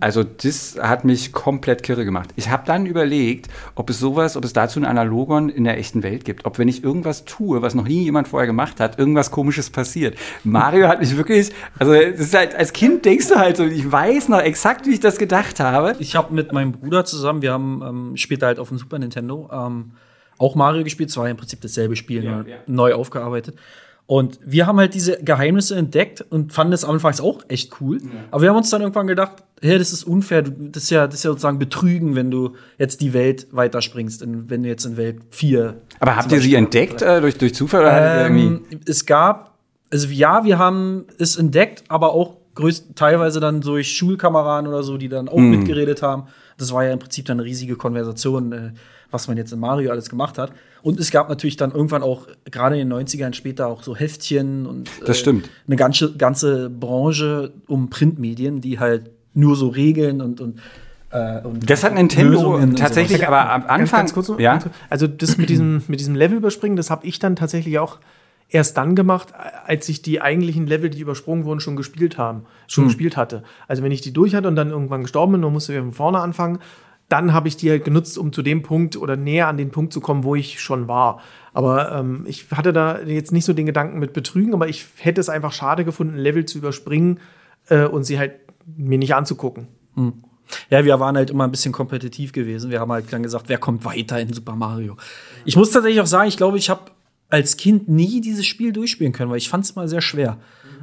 [0.00, 2.30] Also das hat mich komplett kirre gemacht.
[2.36, 6.02] Ich habe dann überlegt, ob es sowas, ob es dazu ein Analogon in der echten
[6.02, 6.44] Welt gibt.
[6.44, 10.18] Ob wenn ich irgendwas tue, was noch nie jemand vorher gemacht hat, irgendwas komisches passiert.
[10.44, 14.40] Mario hat mich wirklich, also halt, als Kind denkst du halt so, ich weiß noch
[14.40, 15.94] exakt, wie ich das gedacht habe.
[16.00, 19.48] Ich habe mit meinem Bruder zusammen, wir haben ähm, später halt auf dem Super Nintendo
[19.52, 19.92] ähm,
[20.38, 21.10] auch Mario gespielt.
[21.10, 22.56] Es war ja im Prinzip dasselbe Spiel, Ja, ja.
[22.66, 23.56] neu aufgearbeitet.
[24.06, 28.00] Und wir haben halt diese Geheimnisse entdeckt und fanden es anfangs auch echt cool.
[28.30, 31.06] Aber wir haben uns dann irgendwann gedacht, hey, das ist unfair, du, das, ist ja,
[31.06, 34.84] das ist ja sozusagen Betrügen, wenn du jetzt die Welt weiterspringst, in, wenn du jetzt
[34.84, 35.74] in Welt 4.
[35.98, 38.78] Aber habt ihr sie entdeckt äh, durch, durch Zufall oder Ähm, irgendwie?
[38.88, 39.58] es gab,
[39.90, 44.96] also ja, wir haben es entdeckt, aber auch größt, teilweise dann durch Schulkameraden oder so,
[44.98, 46.24] die dann auch mitgeredet haben.
[46.58, 48.70] Das war ja im Prinzip dann eine riesige Konversation, äh,
[49.10, 50.52] was man jetzt in Mario alles gemacht hat.
[50.82, 54.66] Und es gab natürlich dann irgendwann auch, gerade in den 90ern später, auch so Heftchen
[54.66, 55.48] und äh, Das stimmt.
[55.66, 60.60] eine ganze, ganze Branche um Printmedien, die halt nur so Regeln und, und,
[61.10, 63.28] äh, und Das hat Nintendo tatsächlich, sowas.
[63.28, 64.00] aber am Anfang.
[64.00, 64.74] ganz kurz ja, ganz kurz.
[64.88, 67.98] Also das mit diesem, mit diesem Level überspringen, das habe ich dann tatsächlich auch
[68.48, 69.28] erst dann gemacht,
[69.66, 72.88] als ich die eigentlichen Level, die übersprungen wurden, schon gespielt haben, schon Hm.
[72.88, 73.42] gespielt hatte.
[73.66, 75.90] Also wenn ich die durch hatte und dann irgendwann gestorben bin und musste wieder von
[75.92, 76.60] vorne anfangen,
[77.08, 79.92] dann habe ich die halt genutzt, um zu dem Punkt oder näher an den Punkt
[79.92, 81.20] zu kommen, wo ich schon war.
[81.52, 85.20] Aber ähm, ich hatte da jetzt nicht so den Gedanken mit Betrügen, aber ich hätte
[85.20, 87.20] es einfach schade gefunden, Level zu überspringen
[87.68, 88.32] äh, und sie halt
[88.76, 89.68] mir nicht anzugucken.
[90.70, 92.70] Ja, wir waren halt immer ein bisschen kompetitiv gewesen.
[92.70, 94.96] Wir haben halt dann gesagt, wer kommt weiter in Super Mario.
[95.44, 96.90] Ich muss tatsächlich auch sagen, ich glaube, ich habe
[97.28, 100.38] als Kind nie dieses Spiel durchspielen können, weil ich fand es mal sehr schwer.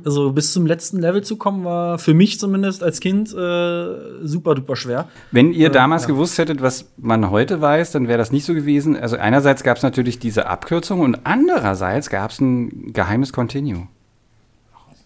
[0.05, 4.55] Also bis zum letzten Level zu kommen, war für mich zumindest als Kind äh, super
[4.55, 5.07] duper schwer.
[5.31, 8.97] Wenn ihr damals gewusst hättet, was man heute weiß, dann wäre das nicht so gewesen.
[8.97, 13.87] Also einerseits gab es natürlich diese Abkürzung und andererseits gab es ein geheimes Continue.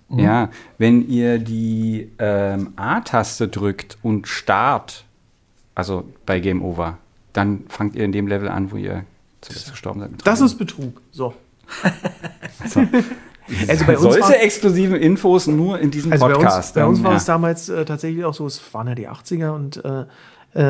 [0.10, 5.04] Ja, wenn ihr die ähm, A-Taste drückt und Start,
[5.76, 6.98] also bei Game Over,
[7.34, 9.04] dann fangt ihr in dem Level an, wo ihr
[9.42, 10.12] zuletzt gestorben seid.
[10.24, 11.02] Das ist Betrug.
[11.12, 11.34] So.
[12.66, 12.84] so.
[13.68, 16.76] Also bei uns Solche war- exklusiven Infos nur in diesem Also bei uns, Podcast.
[16.76, 17.18] bei uns war Ja.
[17.18, 20.06] es damals äh, tatsächlich auch so, es waren ja die 80er und äh,
[20.56, 20.62] äh,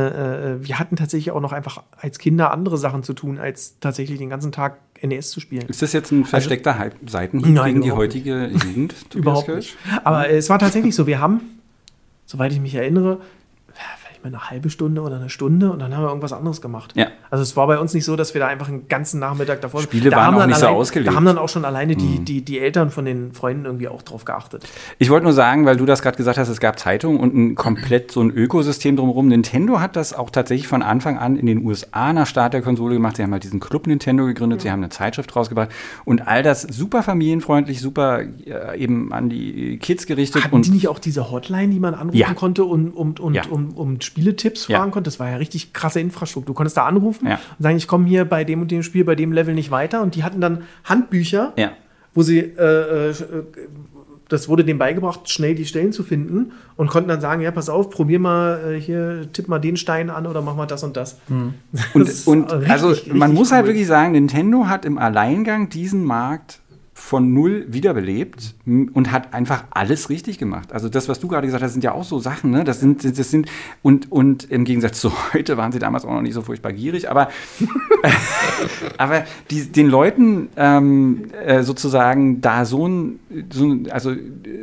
[0.53, 4.17] äh, wir hatten tatsächlich auch noch einfach als Kinder andere Sachen zu tun, als tatsächlich
[4.17, 5.65] den ganzen Tag NES zu spielen.
[5.69, 8.93] Ist das jetzt ein versteckter Hype Seitenhieb Nein, gegen die heutige Jugend?
[9.09, 9.75] Tobias Überhaupt Kirsch?
[9.85, 10.05] nicht.
[10.05, 11.41] Aber äh, es war tatsächlich so, wir haben,
[12.25, 13.19] soweit ich mich erinnere,
[14.01, 16.93] vielleicht mal eine halbe Stunde oder eine Stunde und dann haben wir irgendwas anderes gemacht.
[16.95, 17.07] Ja.
[17.29, 19.81] Also es war bei uns nicht so, dass wir da einfach einen ganzen Nachmittag davor
[19.81, 21.09] Spiele da waren haben auch dann nicht so allein, ausgelegt.
[21.09, 21.11] Mhm.
[21.11, 24.01] Da haben dann auch schon alleine die, die, die Eltern von den Freunden irgendwie auch
[24.01, 24.63] drauf geachtet.
[24.99, 27.55] Ich wollte nur sagen, weil du das gerade gesagt hast, es gab Zeitungen und ein
[27.55, 29.27] komplett so ein Ökosystem drumherum.
[29.27, 32.95] Nintendo hat das auch tatsächlich von Anfang an in den USA nach Start der Konsole
[32.95, 33.17] gemacht.
[33.17, 35.69] Sie haben halt diesen Club Nintendo gegründet, sie haben eine Zeitschrift rausgebracht
[36.05, 40.43] und all das super familienfreundlich, super äh, eben an die Kids gerichtet.
[40.45, 42.33] Hatten und die nicht auch diese Hotline, die man anrufen Ja.
[42.33, 43.43] konnte und, und, und, Ja.
[43.49, 44.77] um, um Spieletipps Ja.
[44.79, 45.07] fragen konnte?
[45.09, 46.47] Das war ja richtig krasse Infrastruktur.
[46.47, 47.35] Du konntest da anrufen Ja.
[47.57, 50.01] und sagen, ich komme hier bei dem und dem Spiel, bei dem Level nicht weiter.
[50.01, 51.71] Und die hatten dann Handbücher, ja.
[52.13, 53.13] wo sie, äh, äh,
[54.29, 57.69] das wurde denen beigebracht, schnell die Stellen zu finden und konnten dann sagen, ja, pass
[57.69, 60.97] auf, probier mal äh, hier, tipp mal den Stein an oder mach mal das und
[60.97, 61.17] das.
[61.93, 63.69] Das Und, und richtig, also richtig man muss halt cool.
[63.69, 66.59] wirklich sagen, Nintendo hat im Alleingang diesen Markt
[67.07, 70.73] von null wiederbelebt und hat einfach alles richtig gemacht.
[70.73, 72.65] Also das, was du gerade gesagt hast, sind ja auch so Sachen, ne?
[72.65, 73.47] Das sind, das sind,
[73.81, 77.09] und, und im Gegensatz zu heute waren sie damals auch noch nicht so furchtbar gierig,
[77.09, 77.29] aber,
[78.97, 83.19] aber die, den Leuten ähm, äh, sozusagen da so ein,
[83.53, 84.13] so, also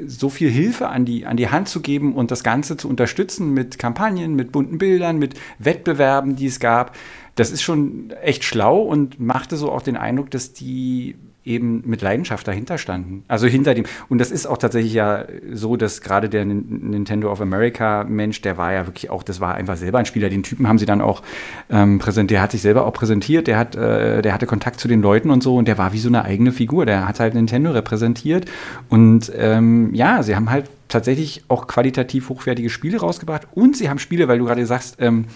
[0.07, 3.55] so viel Hilfe an die, an die Hand zu geben und das Ganze zu unterstützen
[3.55, 6.95] mit Kampagnen, mit bunten Bildern, mit Wettbewerben, die es gab,
[7.37, 12.01] das ist schon echt schlau und machte so auch den Eindruck, dass die eben mit
[12.03, 13.25] Leidenschaft dahinter standen.
[13.29, 13.85] Also hinter dem.
[14.09, 18.41] Und das ist auch tatsächlich ja so, dass gerade der Nin- Nintendo of America Mensch,
[18.41, 20.29] der war ja wirklich auch, das war einfach selber ein Spieler.
[20.31, 21.23] Den Typen haben sie dann auch
[21.71, 22.37] ähm, präsentiert.
[22.37, 23.47] Der hat sich selber auch präsentiert.
[23.47, 25.57] Der hat, äh, der hatte Kontakt zu den Leuten und so.
[25.57, 26.87] Und der war wie so eine eigene Figur.
[26.87, 28.47] Der hat halt Nintendo repräsentiert.
[28.89, 33.99] Und ähm, ja, sie haben halt tatsächlich auch qualitativ hochwertige Spiele rausgebracht und sie haben
[33.99, 35.27] Spiele, weil du gerade sagst, ähm,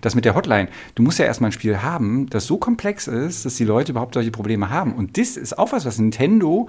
[0.00, 3.44] das mit der Hotline, du musst ja erstmal ein Spiel haben, das so komplex ist,
[3.44, 4.94] dass die Leute überhaupt solche Probleme haben.
[4.94, 6.68] Und das ist auch was, was Nintendo,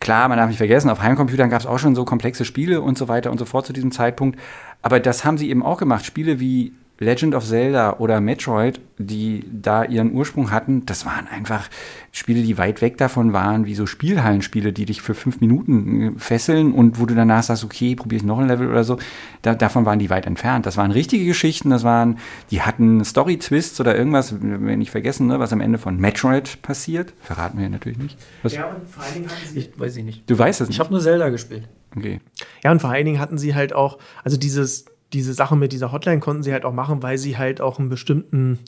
[0.00, 2.96] klar, man darf nicht vergessen, auf Heimcomputern gab es auch schon so komplexe Spiele und
[2.96, 4.38] so weiter und so fort zu diesem Zeitpunkt.
[4.80, 6.06] Aber das haben sie eben auch gemacht.
[6.06, 11.68] Spiele wie Legend of Zelda oder Metroid, die da ihren Ursprung hatten, das waren einfach
[12.10, 16.18] Spiele, die weit weg davon waren, wie so Spielhallenspiele, die dich für fünf Minuten äh,
[16.18, 18.98] fesseln und wo du danach sagst, okay, probiere ich noch ein Level oder so.
[19.42, 20.66] Da, davon waren die weit entfernt.
[20.66, 22.18] Das waren richtige Geschichten, das waren,
[22.50, 27.12] die hatten Story-Twists oder irgendwas, wenn nicht vergessen, ne, was am Ende von Metroid passiert.
[27.20, 28.18] Verraten wir natürlich nicht.
[28.42, 30.28] Was, Ja, und vor allen Dingen hatten sie, Ich weiß ich nicht.
[30.28, 30.80] Du weißt es Ich nicht.
[30.80, 31.68] habe nur Zelda gespielt.
[31.96, 32.20] okay.
[32.64, 35.92] ja, und vor allen Dingen hatten sie halt auch, also dieses, diese Sache mit dieser
[35.92, 38.58] Hotline konnten sie halt auch machen, weil sie halt auch einen bestimmten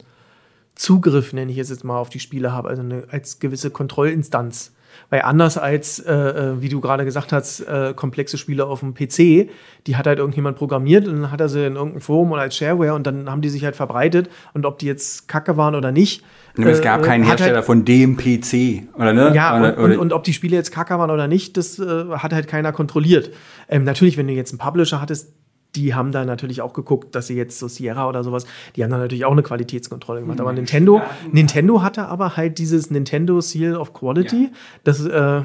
[0.74, 4.72] Zugriff, nenne ich es jetzt mal, auf die Spiele haben, also eine, als gewisse Kontrollinstanz.
[5.09, 8.94] Weil anders als, äh, äh, wie du gerade gesagt hast, äh, komplexe Spiele auf dem
[8.94, 9.48] PC,
[9.87, 12.57] die hat halt irgendjemand programmiert und dann hat er sie in irgendeinem Forum oder als
[12.57, 15.92] Shareware und dann haben die sich halt verbreitet und ob die jetzt kacke waren oder
[15.92, 16.24] nicht.
[16.57, 19.33] es gab äh, keinen hat Hersteller Halt, von dem PC, oder ne?
[19.35, 22.05] ja, oder, und, und, und ob die Spiele jetzt kacke waren oder nicht, das äh,
[22.11, 23.31] hat halt keiner kontrolliert.
[23.68, 25.33] Ähm, natürlich, wenn du jetzt einen Publisher hattest,
[25.74, 28.90] die haben da natürlich auch geguckt, dass sie jetzt so Sierra oder sowas, die haben
[28.90, 30.40] da natürlich auch eine Qualitätskontrolle gemacht.
[30.40, 31.00] Aber Nintendo,
[31.33, 34.50] Nintendo hatte aber halt dieses Nintendo Seal of Quality.
[34.85, 35.42] Das äh,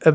[0.00, 0.12] äh,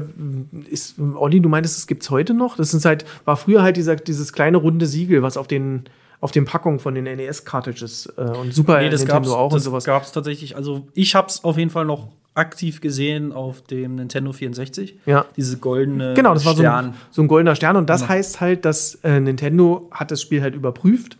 [0.69, 2.55] ist, Olli, du meintest, es gibt's heute noch?
[2.57, 5.85] Das ist halt, war früher halt dieser, dieses kleine runde Siegel, was auf den
[6.21, 9.63] auf den Packungen von den NES-Cartridges äh, und Super Nee, das Nintendo auch und das
[9.63, 9.85] sowas.
[9.85, 10.57] gab's tatsächlich.
[10.57, 14.97] Also ich habe es auf jeden Fall noch aktiv gesehen auf dem Nintendo 64.
[15.05, 15.25] Ja.
[15.35, 16.85] Diese goldene Genau, das war so Stern.
[16.85, 17.75] ein, so ein goldener Stern.
[17.75, 21.17] Und das heißt halt, dass äh, Nintendo hat das Spiel halt überprüft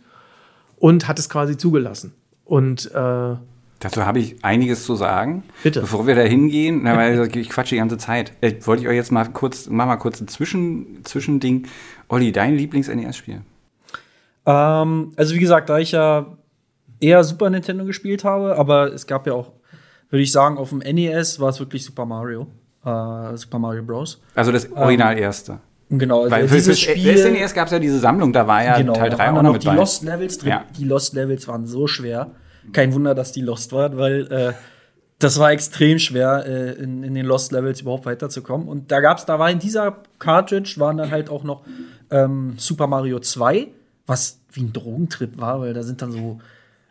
[0.78, 2.14] und hat es quasi zugelassen.
[2.44, 3.34] Und äh,
[3.82, 5.42] Dazu habe ich einiges zu sagen.
[5.62, 5.80] Bitte.
[5.80, 8.32] Bevor wir da hingehen, na, weil ich quatsche die ganze Zeit.
[8.40, 11.66] Äh, wollte ich euch jetzt mal kurz, mach mal kurz ein Zwischen, Zwischending.
[12.08, 13.40] Olli, dein Lieblings-NES-Spiel?
[14.46, 16.26] Ähm, also wie gesagt, da ich ja
[17.00, 19.52] eher Super Nintendo gespielt habe, aber es gab ja auch,
[20.10, 22.46] würde ich sagen, auf dem NES war es wirklich Super Mario.
[22.84, 24.20] Äh, Super Mario Bros.
[24.34, 25.60] Also das Original erste.
[25.88, 27.12] Und Genau, also Weil für, dieses für Spiel.
[27.14, 29.38] das NES gab es ja diese Sammlung, da war ja genau, Teil da 3 waren
[29.38, 29.74] auch noch die bei.
[29.74, 30.50] Lost Levels drin.
[30.50, 30.64] Ja.
[30.78, 32.30] Die Lost Levels waren so schwer.
[32.72, 34.52] Kein Wunder, dass die Lost waren, weil äh,
[35.18, 38.68] das war extrem schwer, äh, in, in den Lost Levels überhaupt weiterzukommen.
[38.68, 41.64] Und da gab's, da war in dieser Cartridge waren dann halt auch noch
[42.10, 43.66] ähm, Super Mario 2,
[44.06, 46.38] was wie ein Drogentrip war, weil da sind dann so,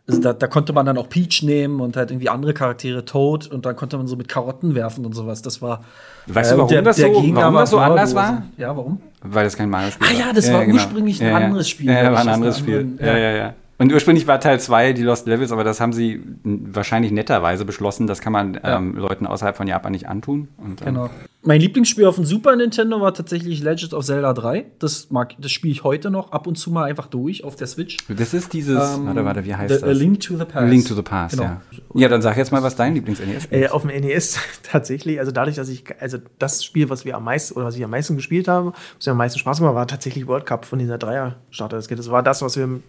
[0.09, 3.47] also da, da konnte man dann auch Peach nehmen und halt irgendwie andere Charaktere Toad
[3.47, 5.41] und dann konnte man so mit Karotten werfen und sowas.
[5.41, 5.83] Das war.
[6.27, 8.43] Weißt du, äh, warum und das so- Gegner warum war das so anders war?
[8.57, 8.99] Ja, warum?
[9.21, 10.19] Weil das kein Mario-Spiel Ah war.
[10.27, 12.97] ja, das war ursprünglich ein anderes Spiel, Ja, war ein anderes Spiel.
[12.99, 13.53] Ja, ja, ja.
[13.79, 18.07] Und ursprünglich war Teil 2 die Lost Levels, aber das haben sie wahrscheinlich netterweise beschlossen.
[18.07, 20.49] Das kann man ähm, Leuten außerhalb von Japan nicht antun.
[20.57, 21.09] Und, ähm, Genau.
[21.41, 24.65] Mein Lieblingsspiel auf dem Super Nintendo war tatsächlich Legend of Zelda 3.
[24.79, 27.67] Das, mag- das spiele ich heute noch ab und zu mal einfach durch auf der
[27.67, 27.95] Switch.
[28.09, 29.89] Das ist dieses, Ähm, warte, warte, wie heißt The- das?
[29.89, 30.67] A Link to the Past.
[30.69, 31.43] Link to the Past, Genau.
[31.45, 31.61] ja.
[31.93, 33.71] Ja, dann sag jetzt mal, was dein Lieblings-NES-Spiel Äh, ist.
[33.71, 34.37] auf dem NES
[34.69, 37.83] tatsächlich, also dadurch, dass ich, also das Spiel, was wir am meisten oder was ich
[37.85, 40.77] am meisten gespielt habe, was mir am meisten Spaß gemacht, war tatsächlich World Cup von
[40.79, 41.77] dieser Dreier-Starter.
[41.77, 42.81] Das war das, was wir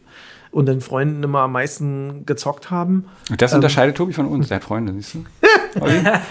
[0.51, 3.07] unter den Freunden immer am meisten gezockt haben.
[3.31, 5.25] Und das unterscheidet Tobi von uns, der hat Freunde, siehst du?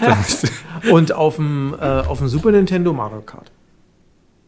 [0.00, 0.42] Das
[0.90, 3.50] Und auf dem, äh, auf dem Super Nintendo Mario Kart.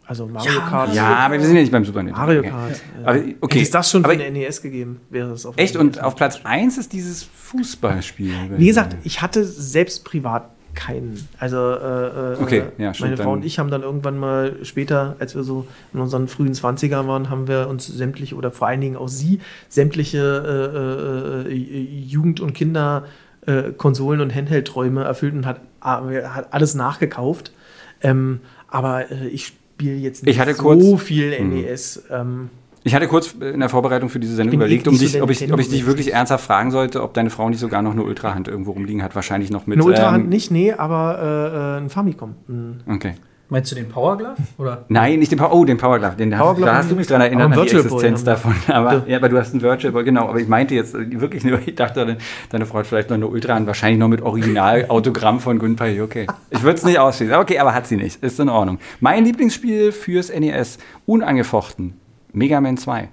[0.05, 0.95] Also Mario Kart.
[0.95, 2.27] ja, aber wir sind ja nicht beim Super Nintendo.
[2.27, 2.43] Mario.
[2.43, 2.83] Kart.
[3.01, 3.07] Ja.
[3.07, 3.63] Aber, Hätte okay.
[3.63, 5.77] es das schon aber, für den NES gegeben, wäre es auf Echt?
[5.77, 6.05] Und NES.
[6.05, 8.35] auf Platz 1 ist dieses Fußballspiel.
[8.57, 11.29] Wie gesagt, ich hatte selbst privat keinen.
[11.39, 15.17] Also äh, äh, Okay, ja, stimmt, meine Frau und ich haben dann irgendwann mal später,
[15.19, 18.81] als wir so in unseren frühen 20er waren, haben wir uns sämtliche oder vor allen
[18.81, 23.05] Dingen auch sie sämtliche äh, äh, äh, Jugend- und Kinder
[23.47, 27.53] äh, Konsolen und Handheld-Träume erfüllt und hat, äh, hat alles nachgekauft.
[28.01, 32.05] Ähm, aber äh, ich spiele jetzt nicht Ich hatte so kurz- viel NES.
[32.11, 32.51] Ähm,
[32.85, 35.31] Ich hatte kurz in der Vorbereitung für diese Sendung bin überlegt, um so dich, ob,
[35.31, 38.03] ich, ob ich dich wirklich ernsthaft fragen sollte, ob deine Frau nicht sogar noch eine
[38.03, 39.15] Ultrahand irgendwo rumliegen hat.
[39.15, 39.79] Wahrscheinlich noch mit.
[39.79, 42.35] Eine Ultrahand ähm, nicht, nee, aber äh, äh, ein Famicom.
[42.49, 43.15] Ein Okay.
[43.53, 44.37] Meinst du den Power Glove?
[44.57, 44.87] Oder?
[44.89, 45.53] Nein, nicht den Power.
[45.53, 46.17] Oh, den Power Glove.
[46.17, 47.99] Den Power hast, Glove da hast du mich dran erinnert aber an einen die Virtual
[47.99, 48.55] Boy Existenz haben davon.
[48.75, 50.27] Aber, ja, aber du hast einen Virtual Boy, genau.
[50.29, 52.17] Aber ich meinte jetzt äh, wirklich nur, ich dachte,
[52.49, 56.29] deine, Frau hat vielleicht noch eine Ultrahand, wahrscheinlich noch mit Original-Autogramm von Gunpei Yuki.
[56.49, 57.35] Ich würde es nicht ausschließen.
[57.35, 58.23] Okay, aber hat sie nicht.
[58.23, 58.79] Ist in Ordnung.
[59.01, 62.01] Mein Lieblingsspiel fürs NES, unangefochten,
[62.33, 63.09] Mega Man 2.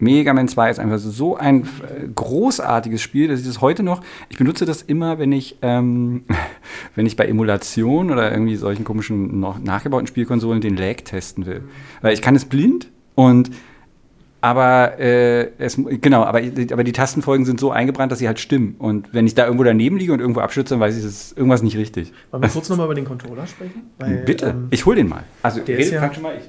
[0.00, 4.00] Mega Man 2 ist einfach so ein äh, großartiges Spiel, dass ich das heute noch,
[4.28, 6.22] ich benutze das immer, wenn ich, ähm,
[6.94, 11.62] wenn ich bei Emulation oder irgendwie solchen komischen noch nachgebauten Spielkonsolen den Lag testen will.
[12.00, 13.50] Weil ich kann es blind und
[14.40, 18.76] aber äh, es, genau, aber, aber die Tastenfolgen sind so eingebrannt, dass sie halt stimmen.
[18.78, 21.36] Und wenn ich da irgendwo daneben liege und irgendwo abschütze, dann weiß ich, es ist
[21.36, 22.12] irgendwas nicht richtig.
[22.30, 23.90] Wollen wir kurz nochmal über den Controller sprechen?
[23.98, 25.24] Weil, Bitte, ähm, ich hol den mal.
[25.42, 26.44] Also, der redet- ja- schon mal ich.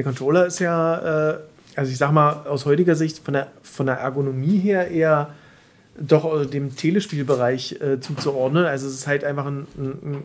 [0.00, 1.38] Der Controller ist ja, äh,
[1.76, 5.34] also ich sag mal, aus heutiger Sicht von der, von der Ergonomie her eher
[5.98, 8.64] doch äh, dem Telespielbereich äh, zuzuordnen.
[8.64, 10.22] Also es ist halt einfach ein, ein, ein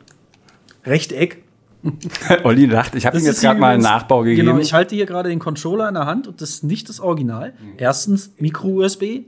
[0.85, 1.43] Rechteck.
[2.45, 4.47] Olli lacht, ich habe ihm jetzt gerade mal einen Nachbau gegeben.
[4.47, 7.01] Genau, ich halte hier gerade den Controller in der Hand und das ist nicht das
[7.01, 7.51] Original.
[7.75, 9.25] Erstens Micro-USB,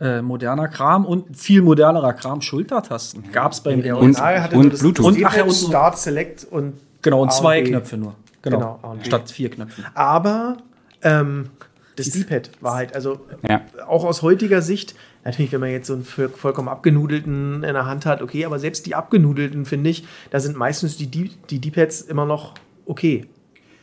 [0.00, 3.30] äh, moderner Kram und viel modernerer Kram, Schultertasten.
[3.30, 3.92] Gab es beim NES.
[3.92, 5.04] Original hatte und nur das Bluetooth.
[5.04, 7.68] Und, Und- ach ja, und- Start, Select und Genau, und A zwei B.
[7.68, 8.14] Knöpfe nur.
[8.50, 9.84] Genau, Genau, statt vier Knöpfen.
[9.94, 10.56] Aber
[11.02, 11.50] ähm,
[11.96, 13.62] das D-Pad war halt, also Ja.
[13.86, 17.86] auch aus heutiger Sicht, natürlich, wenn man jetzt so einen voll- vollkommen abgenudelten in der
[17.86, 22.26] Hand hat, okay, aber selbst die abgenudelten, finde ich, da sind meistens die D-Pads immer
[22.26, 22.54] noch
[22.84, 23.26] okay.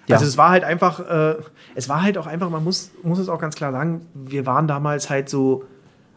[0.07, 0.15] Ja.
[0.17, 1.35] Also es war halt einfach, äh,
[1.75, 4.67] es war halt auch einfach, man muss, muss es auch ganz klar sagen, wir waren
[4.67, 5.63] damals halt so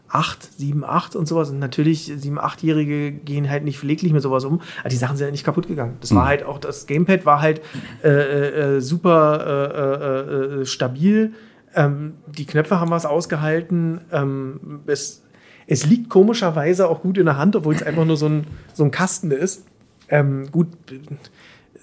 [0.09, 1.49] 8, 7, 8 und sowas.
[1.49, 4.61] Und natürlich, 7, 8-Jährige gehen halt nicht pfleglich mit sowas um.
[4.79, 5.97] Aber die Sachen sind ja nicht kaputt gegangen.
[6.01, 7.61] Das war halt auch, das Gamepad war halt
[8.03, 8.09] äh,
[8.77, 11.33] äh, super äh, äh, äh, stabil.
[11.75, 14.01] Ähm, die Knöpfe haben was ausgehalten.
[14.11, 15.23] Ähm, es,
[15.67, 18.83] es liegt komischerweise auch gut in der Hand, obwohl es einfach nur so ein, so
[18.83, 19.65] ein Kasten ist.
[20.09, 20.99] Ähm, gut, äh,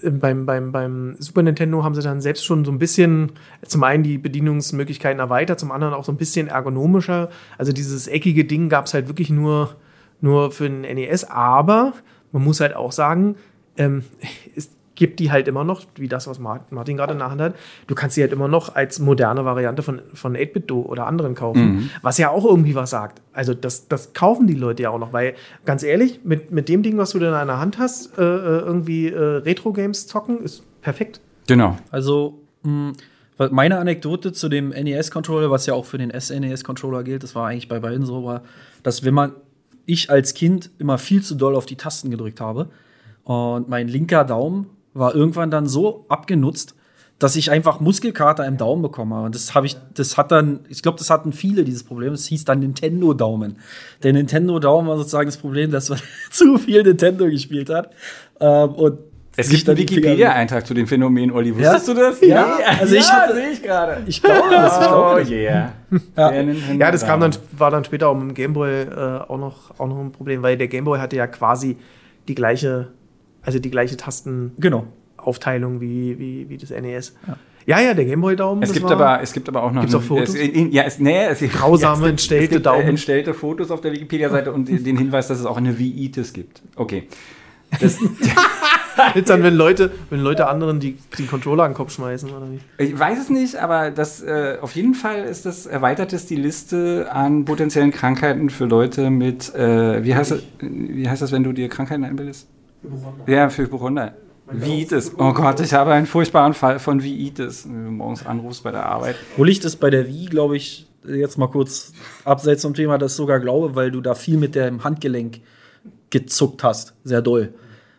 [0.03, 3.31] beim, beim, beim Super Nintendo haben sie dann selbst schon so ein bisschen
[3.65, 7.29] zum einen die Bedienungsmöglichkeiten erweitert, zum anderen auch so ein bisschen ergonomischer.
[7.57, 9.75] Also dieses eckige Ding gab es halt wirklich nur,
[10.21, 11.93] nur für den NES, aber
[12.31, 13.35] man muss halt auch sagen,
[13.77, 14.03] ähm,
[14.55, 17.41] es gibt die halt immer noch, wie das, was Mar- Martin gerade in der Hand
[17.41, 17.55] hat.
[17.87, 21.89] Du kannst sie halt immer noch als moderne Variante von, von 8-Bit-Do oder anderen kaufen,
[22.01, 23.21] was ja auch irgendwie was sagt.
[23.33, 26.81] Also das, das kaufen die Leute ja auch noch, weil ganz ehrlich, mit, mit dem
[26.81, 30.63] Ding, was du da in der Hand hast, äh, äh, irgendwie äh, Retro-Games zocken, ist
[30.81, 31.19] perfekt.
[31.47, 31.77] Genau.
[31.91, 32.93] Also, mh,
[33.37, 37.47] weil meine Anekdote zu dem NES-Controller, was ja auch für den SNES-Controller gilt, das war
[37.47, 38.43] eigentlich bei beiden so, war,
[38.81, 39.33] dass wenn man,
[39.85, 42.69] ich als Kind immer viel zu doll auf die Tasten gedrückt habe
[43.25, 46.73] und mein linker Daumen war irgendwann dann so abgenutzt,
[47.19, 49.21] dass ich einfach Muskelkater im Daumen bekomme.
[49.21, 52.11] Und das habe ich, das hat dann, ich glaube, das hatten viele dieses Problem.
[52.13, 53.57] Es hieß dann Nintendo-Daumen.
[54.03, 55.99] Der Nintendo-Daumen war sozusagen das Problem, dass man
[56.31, 57.91] zu viel Nintendo gespielt hat.
[58.41, 58.97] Ähm, und
[59.37, 61.55] Es gibt einen Wikipedia-Eintrag zu dem Phänomen, Olli.
[61.55, 61.93] Wusstest Ja?
[61.93, 62.21] du das?
[62.21, 62.47] Ja,
[62.81, 64.03] also ich hatte- sehe ich gerade.
[64.07, 65.71] Ich glaube das, ich glaube Oh yeah.
[66.17, 66.31] Ja.
[66.43, 67.43] Nintendo Ja, das kam dann, Daumen.
[67.57, 70.57] war dann später auch mit dem Gameboy äh, auch, noch, auch noch ein Problem, weil
[70.57, 71.77] der Gameboy hatte ja quasi
[72.27, 72.89] die gleiche,
[73.45, 75.81] also die gleiche Tastenaufteilung Genau.
[75.81, 77.15] wie, wie, wie das NES.
[77.67, 78.61] Ja, ja, der Gameboy-Daumen.
[78.61, 79.81] Es gibt, war- aber, es gibt aber auch noch.
[79.81, 80.29] Gibt's auch Fotos?
[80.29, 82.85] Es, in, ja, es, nee, es, Grausame, es gibt- entstellte es gibt, Daumen.
[82.85, 86.61] Äh, entstellte Fotos auf der Wikipedia-Seite und den Hinweis, dass es auch eine Viitis gibt.
[86.75, 87.07] Okay.
[87.81, 87.97] Das,
[89.15, 92.45] Jetzt dann, wenn Leute, wenn Leute anderen die, die Controller an den Kopf schmeißen, oder
[92.49, 92.83] wie?
[92.83, 96.37] ich weiß es nicht, aber das, äh, auf jeden Fall ist das, erweitert es die
[96.37, 101.43] Liste an potenziellen Krankheiten für Leute mit, äh, wie, heißt das, wie heißt das, wenn
[101.43, 102.47] du dir Krankheiten einbildest?
[103.27, 104.13] Ja, für Hypochonder.
[104.47, 105.13] Viitis.
[105.17, 107.65] Oh Gott, ich habe einen furchtbaren Fall von Viitis.
[107.65, 109.15] Wenn du morgens anrufst bei der Arbeit.
[109.33, 111.93] Obwohl ich das bei der Wii, glaube ich, jetzt mal kurz
[112.23, 115.39] abseits vom Thema, das sogar glaube, weil du da viel mit dem Handgelenk
[116.09, 116.93] gezuckt hast.
[117.03, 117.53] Sehr doll.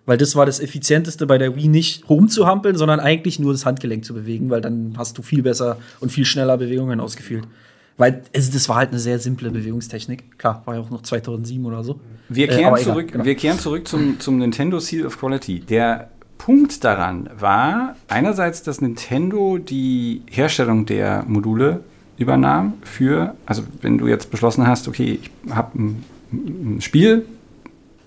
[0.07, 4.05] Weil das war das Effizienteste bei der Wii nicht rumzuhampeln, sondern eigentlich nur das Handgelenk
[4.05, 7.49] zu bewegen, weil dann hast du viel besser und viel schneller Bewegungen ausgeführt.
[7.98, 10.38] Weil also das war halt eine sehr simple Bewegungstechnik.
[10.38, 12.00] Klar, war ja auch noch 2007 oder so.
[12.28, 13.24] Wir Äh, kehren, egal, zurück, genau.
[13.24, 15.60] wir kehren zurück zum, zum Nintendo Seal of Quality.
[15.60, 21.81] Der Punkt daran war einerseits, dass Nintendo die Herstellung der Module
[22.18, 27.25] übernahm für, also wenn du jetzt beschlossen hast, okay, ich habe ein, ein Spiel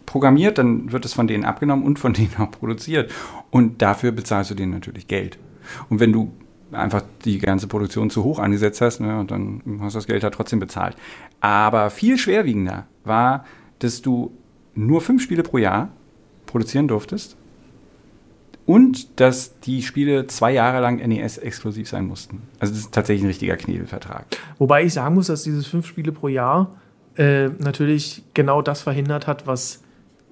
[0.05, 3.11] programmiert, dann wird es von denen abgenommen und von denen auch produziert.
[3.51, 5.37] Und dafür bezahlst du denen natürlich Geld.
[5.89, 6.31] Und wenn du
[6.71, 10.23] einfach die ganze Produktion zu hoch angesetzt hast, ne, und dann hast du das Geld
[10.23, 10.95] halt trotzdem bezahlt.
[11.41, 13.45] Aber viel schwerwiegender war,
[13.79, 14.31] dass du
[14.75, 15.89] nur fünf Spiele pro Jahr
[16.45, 17.37] produzieren durftest
[18.65, 22.43] und dass die Spiele zwei Jahre lang NES-exklusiv sein mussten.
[22.59, 24.25] Also das ist tatsächlich ein richtiger Knebelvertrag.
[24.57, 26.75] Wobei ich sagen muss, dass dieses fünf Spiele pro Jahr
[27.15, 29.81] äh, natürlich genau das verhindert hat, was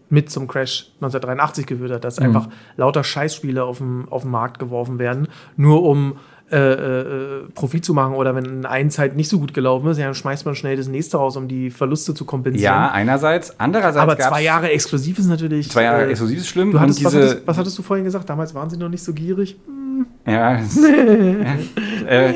[0.09, 2.47] mit zum Crash 1983 geführt hat, dass einfach
[2.77, 5.27] lauter Scheißspiele auf den, auf den Markt geworfen werden,
[5.57, 6.17] nur um
[6.49, 10.05] äh, äh, Profit zu machen oder wenn eins halt nicht so gut gelaufen ist, ja,
[10.05, 12.73] dann schmeißt man schnell das nächste raus, um die Verluste zu kompensieren.
[12.73, 13.59] Ja, einerseits.
[13.59, 15.69] Andererseits aber zwei Jahre exklusiv ist natürlich.
[15.69, 16.71] zwei Jahre äh, exklusiv ist schlimm.
[16.71, 18.29] Du hattest, und was, diese, hattest, was hattest du vorhin gesagt?
[18.29, 19.57] Damals waren sie noch nicht so gierig.
[20.25, 20.59] Ja.
[20.59, 22.33] es- ja, äh,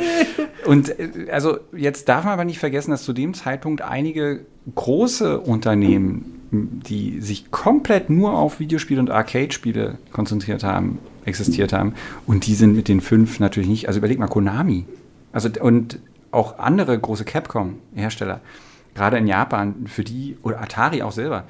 [0.66, 4.46] und äh, also jetzt darf man aber nicht vergessen, dass zu dem Zeitpunkt einige
[4.76, 11.94] große Unternehmen, die sich komplett nur auf Videospiele und Arcade-Spiele konzentriert haben, existiert haben.
[12.28, 13.88] Und die sind mit den fünf natürlich nicht.
[13.88, 14.86] Also überleg mal, Konami.
[15.32, 16.00] Also und
[16.32, 18.42] auch andere große Capcom-Hersteller,
[18.96, 21.46] gerade in Japan, für die, oder Atari auch selber,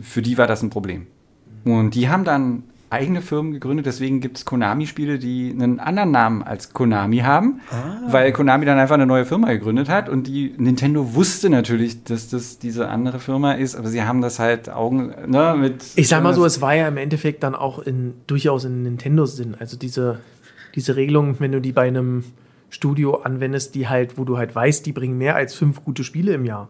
[0.00, 1.06] für die war das ein Problem.
[1.64, 6.42] Und die haben dann eigene Firmen gegründet, deswegen gibt es Konami-Spiele, die einen anderen Namen
[6.42, 7.60] als Konami haben,
[8.08, 12.28] weil Konami dann einfach eine neue Firma gegründet hat und die Nintendo wusste natürlich, dass
[12.28, 15.84] das diese andere Firma ist, aber sie haben das halt Augen, ne, mit.
[15.96, 19.56] Ich sag mal so, es war ja im Endeffekt dann auch in, durchaus in Nintendo-Sinn.
[19.58, 20.20] Also diese,
[20.74, 22.24] diese Regelung, wenn du die bei einem
[22.70, 26.34] Studio anwendest, die halt, wo du halt weißt, die bringen mehr als fünf gute Spiele
[26.34, 26.68] im Jahr,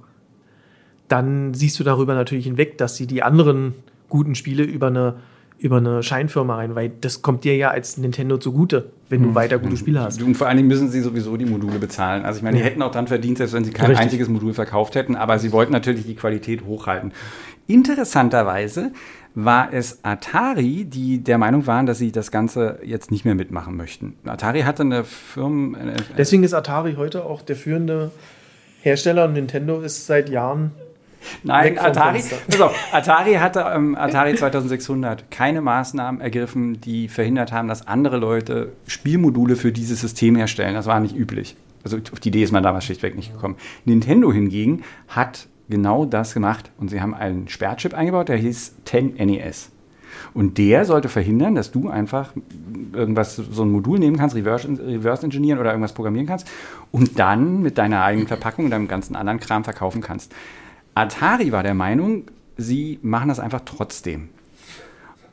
[1.09, 3.75] dann siehst du darüber natürlich hinweg, dass sie die anderen
[4.09, 5.17] guten Spiele über eine,
[5.59, 9.59] über eine Scheinfirma rein, weil das kommt dir ja als Nintendo zugute, wenn du weiter
[9.59, 10.23] gute Spiele hast.
[10.23, 12.25] Und vor allen Dingen müssen sie sowieso die Module bezahlen.
[12.25, 12.69] Also ich meine, die Ja.
[12.69, 14.03] hätten auch dann verdient, selbst wenn sie kein Richtig.
[14.05, 17.13] einziges Modul verkauft hätten, aber sie wollten natürlich die Qualität hochhalten.
[17.67, 18.93] Interessanterweise
[19.35, 23.77] war es Atari, die der Meinung waren, dass sie das Ganze jetzt nicht mehr mitmachen
[23.77, 24.15] möchten.
[24.25, 25.75] Atari hatte eine Firmen...
[25.75, 28.11] äh, Deswegen ist Atari heute auch der führende
[28.83, 30.71] Hersteller und Nintendo ist seit Jahren
[31.43, 37.69] Nein, Atari, pass auf, Atari hatte ähm, Atari 2600 keine Maßnahmen ergriffen, die verhindert haben,
[37.69, 40.75] dass andere Leute Spielmodule für dieses System herstellen.
[40.75, 41.57] Das war nicht üblich.
[41.85, 43.57] Also auf die Idee ist man damals schlichtweg nicht gekommen.
[43.85, 49.15] Nintendo hingegen hat genau das gemacht und sie haben einen Sperrchip eingebaut, der hieß 10
[49.15, 49.71] NES.
[50.35, 52.33] Und der sollte verhindern, dass du einfach
[52.93, 56.49] irgendwas, so ein Modul nehmen kannst, reverse, reverse engineeren oder irgendwas programmieren kannst
[56.91, 60.35] und dann mit deiner eigenen Verpackung und deinem ganzen anderen Kram verkaufen kannst.
[60.97, 62.25] Atari war der Meinung,
[62.57, 64.31] sie machen das einfach trotzdem.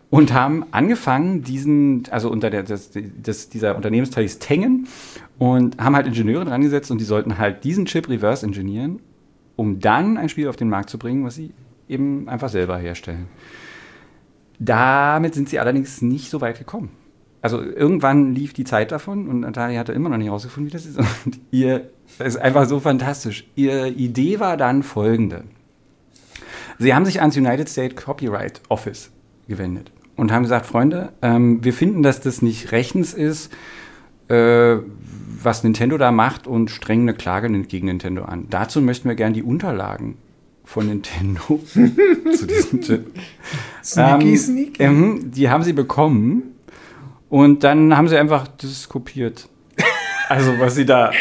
[0.10, 4.88] Und haben angefangen, diesen, also unter der, das, das, dieser Unternehmensteil ist Tengen
[5.40, 9.00] und haben halt Ingenieure dran gesetzt und die sollten halt diesen Chip reverse engineeren,
[9.56, 11.52] um dann ein Spiel auf den Markt zu bringen, was sie
[11.88, 13.28] eben einfach selber herstellen.
[14.60, 16.92] Damit sind sie allerdings nicht so weit gekommen.
[17.42, 20.86] Also irgendwann lief die Zeit davon und Atari hatte immer noch nicht herausgefunden, wie das
[20.86, 20.98] ist.
[21.26, 23.46] Und ihr, das ist einfach so fantastisch.
[23.56, 25.44] Ihre Idee war dann folgende.
[26.80, 29.12] Sie haben sich ans United States Copyright Office
[29.48, 33.52] gewendet und haben gesagt, Freunde, ähm, wir finden, dass das nicht rechtens ist,
[34.30, 34.78] äh,
[35.42, 38.48] was Nintendo da macht und strengen eine Klage gegen Nintendo an.
[38.50, 40.18] Dazu möchten wir gerne die Unterlagen
[40.64, 43.12] von Nintendo zu diesem Chip.
[43.84, 44.84] Sneaky, Ähm, sneaky.
[44.84, 46.44] ähm, die haben sie bekommen
[47.30, 49.50] und dann haben sie einfach das kopiert.
[50.30, 51.12] Also was sie da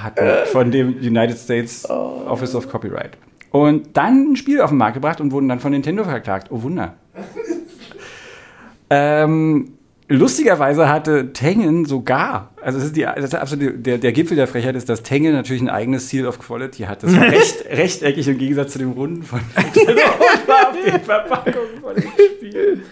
[0.00, 3.18] hatten von dem United States Office of Copyright.
[3.50, 6.48] Und dann ein Spiel auf den Markt gebracht und wurden dann von Nintendo verklagt.
[6.50, 6.94] Oh Wunder.
[8.90, 9.74] ähm,
[10.08, 14.46] lustigerweise hatte Tengen sogar, also das ist, die, das ist absolut der, der Gipfel der
[14.46, 17.02] Frechheit ist, dass Tengen natürlich ein eigenes Seal of Quality hat.
[17.02, 21.94] Das war recht, rechteckig im Gegensatz zu dem runden von Nintendo auf den Verpackungen von
[21.94, 22.82] den Spielen.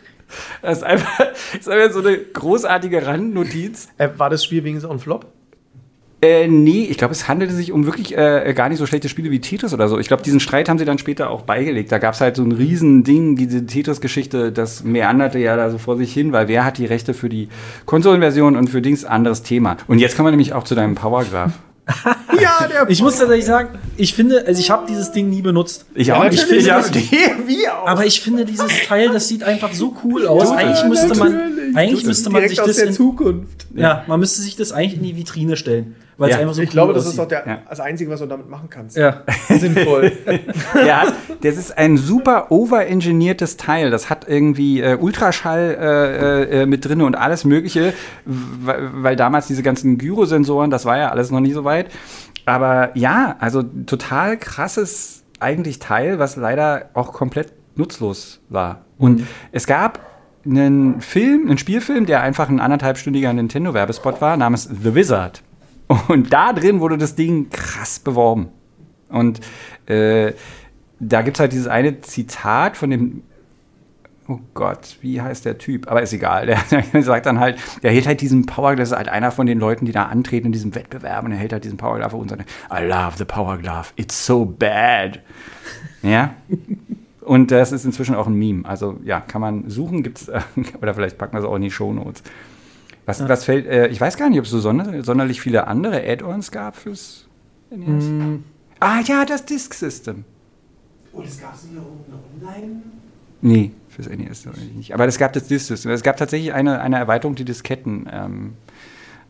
[0.62, 3.88] Das ist einfach, das ist einfach so eine großartige Randnotiz.
[3.98, 5.26] Äh, war das Spiel wenigstens on Flop?
[6.22, 9.30] Äh, nee, ich glaube, es handelte sich um wirklich äh, gar nicht so schlechte Spiele
[9.30, 9.98] wie Tetris oder so.
[9.98, 11.90] Ich glaube, diesen Streit haben sie dann später auch beigelegt.
[11.92, 15.96] Da gab es halt so ein Riesending, diese Tetris-Geschichte, das meanderte ja da so vor
[15.96, 17.48] sich hin, weil wer hat die Rechte für die
[17.86, 19.78] Konsolenversion und für Dings anderes Thema.
[19.86, 21.52] Und jetzt kommen wir nämlich auch zu deinem Powergraph.
[22.40, 25.84] Ja, der Ich muss tatsächlich sagen, ich finde, also ich habe dieses Ding nie benutzt.
[25.94, 27.86] Ich auch Ich finde, das, wie auch.
[27.86, 30.50] aber ich finde dieses Teil, das sieht einfach so cool aus.
[30.50, 31.38] Eigentlich müsste man,
[31.74, 33.66] eigentlich müsste man sich das in, Zukunft.
[33.74, 36.42] ja, man müsste sich das eigentlich in die Vitrine stellen, weil es Ja.
[36.42, 37.20] einfach so Ich cool glaube, das ist aussieht.
[37.20, 37.58] doch der, Ja.
[37.68, 38.96] das Einzige, was du damit machen kannst.
[38.96, 39.22] ja.
[39.48, 40.12] Sinnvoll.
[40.74, 43.90] Hat, das ist ein super overengineertes Teil.
[43.90, 47.92] Das hat irgendwie äh, Ultraschall äh, äh, mit drin und alles Mögliche,
[48.24, 51.86] weil, weil damals diese ganzen Gyrosensoren, das war ja alles noch nie so weit.
[52.46, 58.84] Aber ja, also total krasses eigentlich Teil, was leider auch komplett nutzlos war.
[58.98, 60.00] Und es gab
[60.44, 65.42] einen Film, einen Spielfilm, der einfach ein anderthalbstündiger Nintendo-Werbespot war, namens The Wizard.
[66.08, 68.48] Und da drin wurde das Ding krass beworben.
[69.08, 69.40] Und
[69.86, 70.32] äh,
[71.00, 73.22] da gibt es halt dieses eine Zitat von dem
[74.30, 75.90] oh Gott, wie heißt der Typ?
[75.90, 76.46] Aber ist egal.
[76.46, 76.60] Der,
[76.92, 79.58] der sagt dann halt, der hält halt diesen Power, das ist halt einer von den
[79.58, 82.30] Leuten, die da antreten in diesem Wettbewerb und er hält halt diesen Power Glove und
[82.30, 85.20] sagt, I love the Power Glove, it's so bad.
[86.02, 86.34] Ja.
[87.30, 88.64] Und das ist inzwischen auch ein Meme.
[88.64, 90.40] Also ja, kann man suchen, gibt's, äh,
[90.82, 92.24] oder vielleicht packen wir es auch in die Shownotes.
[93.06, 96.02] Was, was fällt, äh, ich weiß gar nicht, ob es so sonder, sonderlich viele andere
[96.04, 97.28] Add-ons gab fürs
[97.70, 98.40] NES.
[98.80, 100.24] Ah ja, das Disk System.
[101.12, 101.84] Und es gab nicht noch
[102.34, 102.82] online?
[103.42, 104.92] Nee, fürs NES nicht.
[104.92, 105.92] Aber es gab das Disk System.
[105.92, 108.08] Es gab tatsächlich eine, eine Erweiterung, die Disketten.
[108.10, 108.54] Ähm,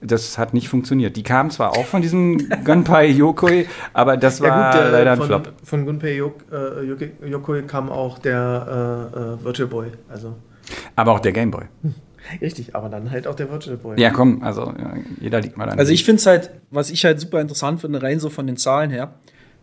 [0.01, 1.17] das hat nicht funktioniert.
[1.17, 5.27] Die kamen zwar auch von diesem Gunpei Yokoi, aber das war der, leider ein von,
[5.27, 5.53] Flop.
[5.63, 9.89] Von Gunpei Yok, äh, Yokoi kam auch der äh, äh, Virtual Boy.
[10.09, 10.37] Also
[10.97, 11.65] Aber auch der Gameboy.
[12.41, 14.01] richtig, aber dann halt auch der Virtual Boy.
[14.01, 15.79] Ja, komm, also ja, jeder liegt mal an.
[15.79, 18.57] Also ich finde es halt, was ich halt super interessant finde, rein so von den
[18.57, 19.15] Zahlen her.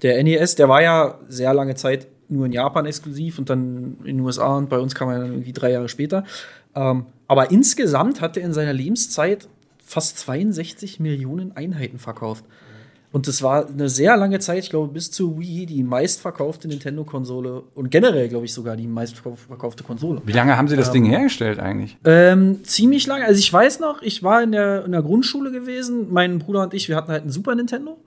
[0.03, 4.17] Der NES, der war ja sehr lange Zeit nur in Japan exklusiv und dann in
[4.17, 6.23] den USA und bei uns kam er dann irgendwie drei Jahre später.
[6.75, 9.47] Ähm, aber insgesamt hat er in seiner Lebenszeit
[9.87, 12.43] fast 62 Millionen Einheiten verkauft.
[13.13, 17.63] Und das war eine sehr lange Zeit, ich glaube, bis zur Wii, die meistverkaufte Nintendo-Konsole
[17.73, 20.21] und generell, glaube ich, sogar die meistverkaufte Konsole.
[20.25, 21.97] Wie lange haben sie das Ding hergestellt eigentlich?
[22.03, 23.25] Ähm, ziemlich lange.
[23.25, 26.07] Also ich weiß noch, ich war in der, in der Grundschule gewesen.
[26.11, 27.97] Mein Bruder und ich, wir hatten halt ein Super Nintendo.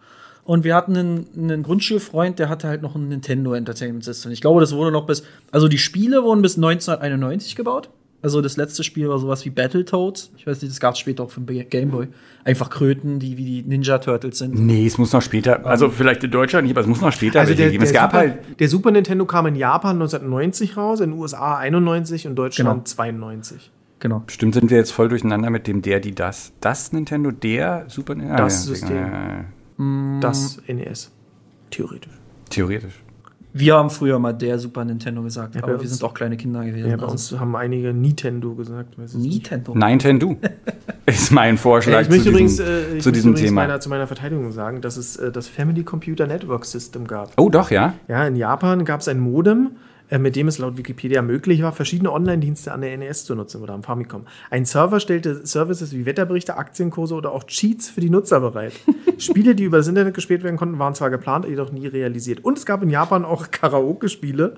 [0.44, 4.32] Und wir hatten einen, einen Grundschulfreund, der hatte halt noch ein Nintendo Entertainment System.
[4.32, 7.88] Ich glaube, das wurde noch bis, also die Spiele wurden bis 1991 gebaut.
[8.22, 10.30] Also das letzte Spiel war sowas wie Battletoads.
[10.36, 12.08] Ich weiß nicht, das gab es später auch für den Gameboy.
[12.44, 14.54] Einfach Kröten, die wie die Ninja Turtles sind.
[14.54, 17.40] Nee, es muss noch später, also vielleicht in Deutschland nicht, aber es muss noch später
[17.40, 17.82] Also der, geben.
[17.82, 21.18] Es der, gab Super, halt, der Super Nintendo kam in Japan 1990 raus, in den
[21.18, 22.84] USA 91 und Deutschland Genau.
[22.84, 23.70] 92.
[24.00, 24.22] Genau.
[24.24, 26.52] bestimmt sind wir jetzt voll durcheinander mit dem der, die, das.
[26.60, 28.44] Das Nintendo, der Super Nintendo.
[28.44, 28.96] Das System.
[28.96, 29.44] Ja, ja,
[29.78, 30.20] ja.
[30.20, 31.10] Das NES.
[31.70, 32.12] Theoretisch.
[32.50, 33.02] Theoretisch.
[33.52, 36.64] Wir haben früher mal der Super Nintendo gesagt, Ja, aber wir sind auch kleine Kinder
[36.64, 36.88] gewesen.
[36.88, 38.96] Ja, bei Also uns haben einige Nintendo gesagt.
[39.14, 39.74] Nintendo.
[39.74, 40.36] Nintendo
[41.06, 43.48] ist mein Vorschlag Äh, ich möchte zu übrigens, diesem, äh, ich zu möchte diesem übrigens
[43.48, 43.60] Thema.
[43.62, 47.32] Meiner, zu meiner Verteidigung sagen, dass es äh, das Family Computer Network System gab.
[47.38, 47.94] Oh, doch, ja.
[48.08, 51.72] Ja, in Japan gab es ein Modem, äh, mit dem es laut Wikipedia möglich war,
[51.72, 54.26] verschiedene Online-Dienste an der NES zu nutzen oder am Famicom.
[54.50, 58.72] Ein Server stellte Services wie Wetterberichte, Aktienkurse oder auch Cheats für die Nutzer bereit.
[59.18, 62.44] Spiele, die über das Internet gespielt werden konnten, waren zwar geplant, jedoch nie realisiert.
[62.44, 64.56] Und es gab in Japan auch Karaoke-Spiele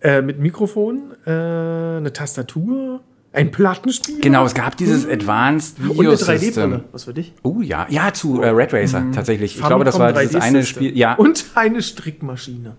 [0.00, 3.00] äh, mit Mikrofon, äh, eine Tastatur,
[3.32, 4.20] ein Plattenspiel.
[4.20, 6.38] Genau, es gab dieses Advanced und Video eine System.
[6.38, 6.84] 3D-Brille.
[6.92, 7.34] Was für dich?
[7.42, 9.56] Oh ja, ja, zu äh, Red Racer tatsächlich.
[9.56, 10.64] Ich glaube, das Famicom war dieses 3D eine.
[10.64, 10.96] Spiel.
[10.96, 12.76] Ja, Und eine Strickmaschine.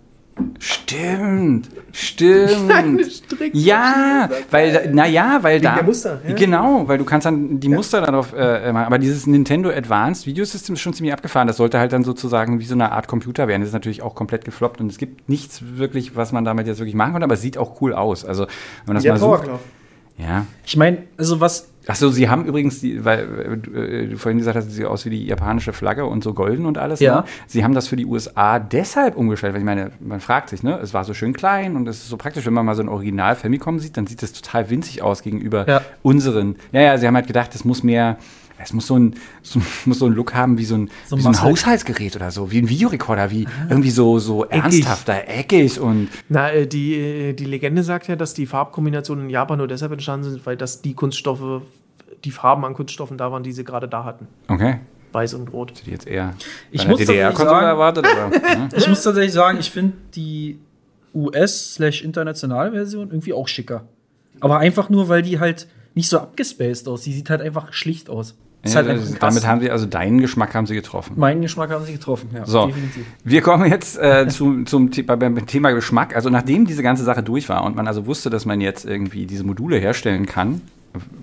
[0.60, 3.02] Stimmt, stimmt.
[3.54, 5.76] Ja, weil, naja, weil da.
[5.76, 6.36] der Muster, ja.
[6.36, 8.86] Genau, weil du kannst dann die Muster darauf äh, machen.
[8.86, 11.48] Aber dieses Nintendo Advanced Video System ist schon ziemlich abgefahren.
[11.48, 13.62] Das sollte halt dann sozusagen wie so eine Art Computer werden.
[13.62, 16.80] Das ist natürlich auch komplett gefloppt und es gibt nichts wirklich, was man damit jetzt
[16.80, 18.26] wirklich machen konnte, aber es sieht auch cool aus.
[18.26, 18.50] Also, wenn
[18.88, 19.50] man das Ja, mal sucht.
[20.18, 20.46] Ja.
[20.66, 24.66] Ich meine, also was Achso, sie haben übrigens, die, weil äh, du vorhin gesagt hast,
[24.66, 27.00] sie sieht aus wie die japanische Flagge und so golden und alles.
[27.00, 27.22] Ja.
[27.22, 27.24] Ne?
[27.48, 30.78] Sie haben das für die USA deshalb umgestellt, weil ich meine, man fragt sich, ne,
[30.84, 32.90] es war so schön klein und es ist so praktisch, wenn man mal so ein
[32.90, 35.82] Original Famicom sieht, dann sieht es total winzig aus gegenüber Ja.
[36.02, 36.58] unseren.
[36.74, 38.18] Ja, ja, sie haben halt gedacht, es muss mehr,
[38.60, 41.22] es muss so ein, so, muss so einen Look haben wie so ein, So wie
[41.22, 41.42] so ein.
[41.42, 46.68] Haushaltsgerät oder so, wie ein Videorekorder, wie irgendwie so, so ernsthafter, eckig und Na, äh,
[46.68, 50.46] die, äh, die Legende sagt ja, dass die Farbkombinationen in Japan nur deshalb entstanden sind,
[50.46, 51.62] weil das die Kunststoffe,
[52.24, 54.28] die Farben an Kunststoffen da waren, die sie gerade da hatten.
[54.48, 54.80] okay.
[55.14, 55.70] Weiß und Rot.
[55.72, 56.34] Hätte ich jetzt eher
[56.70, 58.30] Ich muss tatsächlich DDR-Konsole sagen- erwartet, aber.
[58.58, 58.70] ne?
[58.76, 60.60] Ich muss tatsächlich sagen, ich finde die
[61.16, 63.86] US-internationale Version irgendwie auch schicker.
[64.40, 67.02] Aber einfach nur, weil die halt nicht so abgespaced aus.
[67.04, 68.36] Die sieht halt einfach schlicht aus.
[68.68, 71.14] Ist halt also damit haben sie, also deinen Geschmack haben sie getroffen.
[71.18, 72.46] Meinen Geschmack haben sie getroffen, ja.
[72.46, 73.06] So, definitiv.
[73.24, 76.16] wir kommen jetzt äh, zu, zum The beim Thema Geschmack.
[76.16, 79.26] Also nachdem diese ganze Sache durch war und man also wusste, dass man jetzt irgendwie
[79.26, 80.62] diese Module herstellen kann,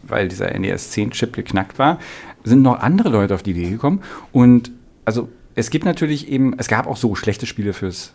[0.06, 1.98] weil dieser NES 10 Chip geknackt war,
[2.44, 4.02] sind noch andere Leute auf die Idee gekommen.
[4.32, 4.70] Und
[5.04, 8.12] also es gibt natürlich eben, es gab auch so schlechte Spiele fürs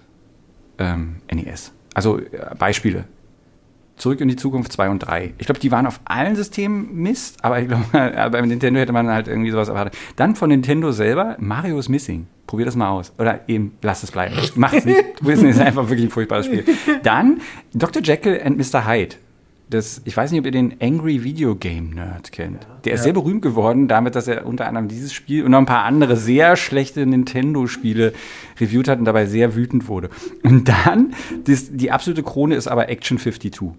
[0.77, 1.71] ähm, NES.
[1.93, 3.05] Also äh, Beispiele.
[4.00, 5.34] Zurück in die Zukunft 2 und 3.
[5.38, 7.84] Ich glaube, die waren auf allen Systemen Mist, aber ich glaube,
[8.32, 9.95] beim Nintendo hätte man halt irgendwie sowas erwartet.
[10.16, 12.26] Dann von Nintendo selber, Mario is Missing.
[12.47, 13.14] Probier das mal aus.
[13.20, 14.34] Oder eben, lass es bleiben.
[14.56, 15.04] Mach es nicht.
[15.22, 16.64] Wissen ist einfach wirklich ein furchtbares Spiel.
[17.04, 17.41] Dann
[17.76, 18.02] Dr.
[18.02, 18.88] Jekyll and Mr.
[18.88, 19.18] Hyde.
[19.70, 22.66] Das, ich weiß nicht, ob ihr den Angry Video Game Nerd kennt.
[22.86, 23.04] Der ist Ja.
[23.04, 26.18] sehr berühmt geworden, damit, dass er unter anderem dieses Spiel und noch ein paar andere
[26.18, 28.14] sehr schlechte Nintendo-Spiele
[28.60, 30.10] reviewt hat und dabei sehr wütend wurde.
[30.41, 31.14] Und dann,
[31.45, 33.70] das, die absolute Krone ist aber Action 52.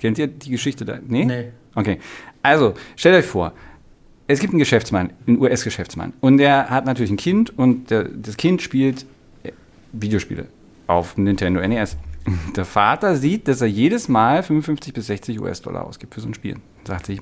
[0.00, 0.98] Kennt ihr die Geschichte da?
[1.06, 1.24] Nee?
[1.24, 1.44] Nee.
[1.74, 1.98] Okay.
[2.42, 3.52] Also, stellt euch vor,
[4.26, 6.12] es gibt einen Geschäftsmann, einen US-Geschäftsmann.
[6.20, 9.06] Und der hat natürlich ein Kind und der, das Kind spielt
[9.42, 9.52] äh,
[9.92, 10.46] Videospiele
[10.86, 11.96] auf dem Nintendo NES.
[12.56, 16.34] Der Vater sieht, dass er jedes Mal 55 bis 60 US-Dollar ausgibt für so ein
[16.34, 16.56] Spiel.
[16.84, 17.20] Sagt sich,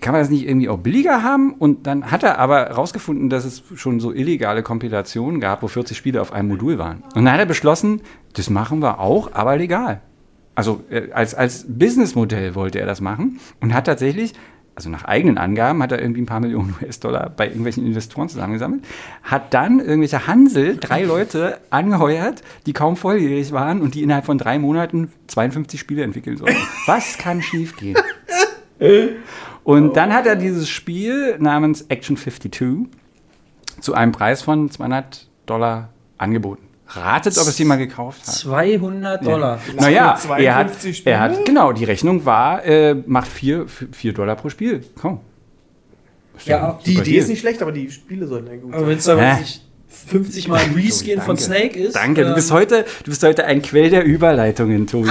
[0.00, 1.54] kann man das nicht irgendwie auch billiger haben?
[1.54, 5.96] Und dann hat er aber rausgefunden, dass es schon so illegale Kompilationen gab, wo 40
[5.96, 7.02] Spiele auf einem Modul waren.
[7.14, 8.02] Und dann hat er beschlossen,
[8.34, 10.00] das machen wir auch, aber legal.
[10.56, 14.32] Also äh, als, als Businessmodell wollte er das machen und hat tatsächlich,
[14.74, 18.82] also nach eigenen Angaben, hat er irgendwie ein paar Millionen US-Dollar bei irgendwelchen Investoren zusammengesammelt,
[19.22, 24.38] hat dann irgendwelche Hansel, drei Leute angeheuert, die kaum volljährig waren und die innerhalb von
[24.38, 26.56] drei Monaten 52 Spiele entwickeln sollen.
[26.86, 27.96] Was kann schiefgehen?
[29.64, 32.88] Und dann hat er dieses Spiel namens Action 52
[33.80, 35.88] zu einem Preis von 200 Dollar
[36.18, 36.65] angeboten.
[36.88, 38.34] Ratet, ob es jemand gekauft hat.
[38.34, 39.58] 200 Dollar.
[39.74, 41.14] Naja, für er hat, 52 Spiele?
[41.14, 44.84] er hat, genau, die Rechnung war, äh, macht 4 vier Dollar pro Spiel.
[45.00, 45.20] Komm.
[46.44, 48.88] Ja, Die Idee ist nicht schlecht, aber die Spiele sollten ja gut Aber sein.
[48.90, 49.65] wenn es aber nicht
[50.06, 51.36] 50 Mal ein Reskin von.
[51.36, 51.96] Snake ist.
[51.96, 55.10] Danke, du ähm, bist heute, du bist heute ein Quell der Überleitungen, Tobi.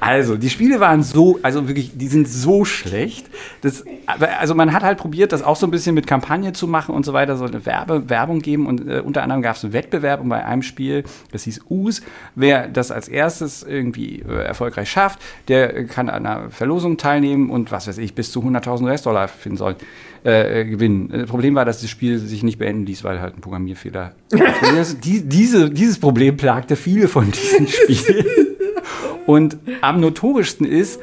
[0.00, 3.26] Also, die Spiele waren so, also wirklich, die sind so schlecht.
[3.62, 6.94] Das, also man hat halt probiert, das auch so ein bisschen mit Kampagne zu machen
[6.94, 9.72] und so weiter, so eine Werbe, Werbung geben und äh, unter anderem gab es einen
[9.72, 12.02] Wettbewerb und bei einem Spiel, das hieß US,
[12.34, 17.72] wer das als erstes irgendwie äh, erfolgreich schafft, der kann an einer Verlosung teilnehmen und
[17.72, 19.76] was weiß ich, bis zu 100.000 US-Dollar finden soll.
[20.24, 21.10] Äh, gewinnen.
[21.10, 24.12] Äh, Problem war, dass das Spiel sich nicht beenden ließ, weil halt ein Programmierfehler.
[24.30, 28.26] das, die, diese, dieses Problem plagte viele von diesen Spielen.
[29.26, 31.00] Und am notorischsten ist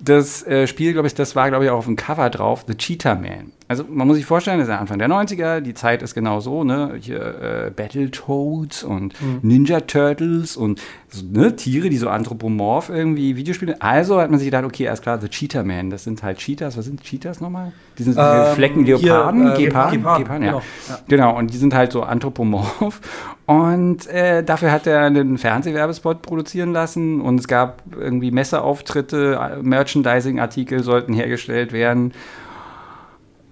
[0.00, 2.74] das äh, Spiel, glaube ich, das war, glaube ich, auch auf dem Cover drauf, The
[2.74, 3.52] Cheetah Man.
[3.66, 6.64] Also man muss sich vorstellen, das ist Anfang der 90er, die Zeit ist genau so,
[6.64, 6.96] ne?
[7.00, 13.80] Hier äh, Battletoads und Ninja Turtles und so, ne, Tiere, die so anthropomorph irgendwie Videospiele.
[13.82, 16.76] Also hat man sich gedacht, okay, alles klar, The Cheetah Man, das sind halt Cheetahs.
[16.76, 17.72] Was sind Cheetahs nochmal?
[17.98, 20.50] Die sind diese Ähm, Flecken hier, Leoparden, äh, Geparden, Geparden, Geparden, ja.
[20.52, 20.98] genau, ja.
[21.08, 23.00] Genau, und die sind halt so anthropomorph.
[23.46, 30.82] Und äh, dafür hat er einen Fernsehwerbespot produzieren lassen und es gab irgendwie Messeauftritte, Merchandising-Artikel
[30.82, 32.12] sollten hergestellt werden.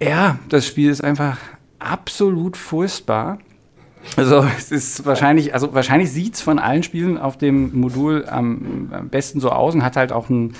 [0.01, 1.37] Ja, das Spiel ist einfach
[1.79, 3.39] absolut furchtbar.
[4.15, 8.89] Also es ist wahrscheinlich, also wahrscheinlich sieht es von allen Spielen auf dem Modul am,
[8.91, 10.53] am besten so aus und hat halt auch ein,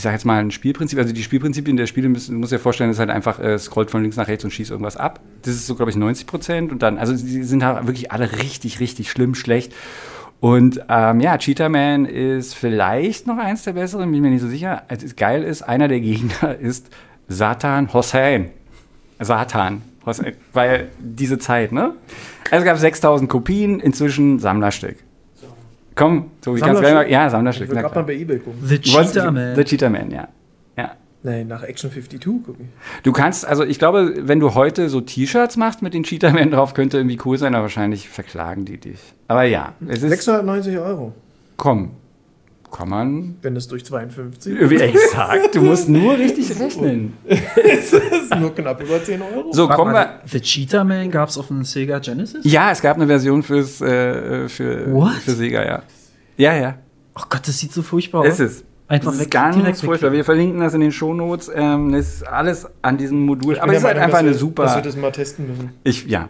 [0.00, 0.98] ich sag jetzt mal, ein Spielprinzip.
[0.98, 4.00] Also die Spielprinzipien der Spiele müssen, muss ja vorstellen, ist halt einfach, äh, scrollt von
[4.00, 5.20] links nach rechts und schießt irgendwas ab.
[5.42, 6.72] Das ist so, glaube ich, 90 Prozent.
[6.72, 9.74] Und dann, also die sind halt wirklich alle richtig, richtig schlimm, schlecht.
[10.40, 14.40] Und ähm, ja, Cheetah Man ist vielleicht noch eins der besseren, bin ich mir nicht
[14.40, 14.84] so sicher.
[14.88, 16.88] Also geil ist, einer der Gegner ist
[17.28, 18.52] Satan Hossein.
[19.18, 19.82] Satan.
[20.06, 20.32] Hossein.
[20.54, 21.92] Weil diese Zeit, ne?
[22.50, 24.96] Also es gab 6000 Kopien, inzwischen Sammlerstück.
[26.00, 27.02] Komm, so wie ganz Sammlerstück?
[27.02, 27.12] geil.
[27.12, 27.68] Ja, Ich Sammlerstück.
[27.68, 28.60] will na gerade mal bei Ebay gucken.
[28.66, 29.54] The Cheetah Man.
[29.54, 30.28] The Cheetah Man, ja.
[30.78, 30.92] ja.
[31.22, 32.70] Nee, nach Action 52 gucken.
[33.02, 36.50] Du kannst, also ich glaube, wenn du heute so T-Shirts machst mit den Cheetah Man
[36.50, 38.98] drauf, könnte irgendwie cool sein, aber wahrscheinlich verklagen die dich.
[39.28, 41.12] Aber ja, es ist, 690 Euro,
[41.58, 41.90] komm,
[42.70, 47.14] kann man wenn es durch 52 Wie exakt, du musst nur richtig rechnen.
[47.28, 49.52] Das ist nur knapp über 10 Euro.
[49.52, 50.28] So, kommen mal, wir.
[50.28, 52.40] The Cheetah Man gab es auf dem Sega Genesis?
[52.44, 55.14] Ja, es gab eine Version fürs, äh, für, What?
[55.24, 55.82] für Sega, ja.
[56.36, 56.78] Ja, ja.
[57.16, 58.40] Oh Gott, das sieht so furchtbar Es aus.
[58.40, 58.64] ist.
[58.88, 60.10] Einfach es ist weg- ganz furchtbar.
[60.10, 61.48] Wir verlinken das in den Shownotes.
[61.54, 63.56] Ähm, das ist alles an diesem Modul.
[63.60, 64.64] Aber es ist halt einfach eine wir- super.
[64.64, 65.70] Dass wir das mal testen müssen.
[65.84, 66.28] Ich, ja.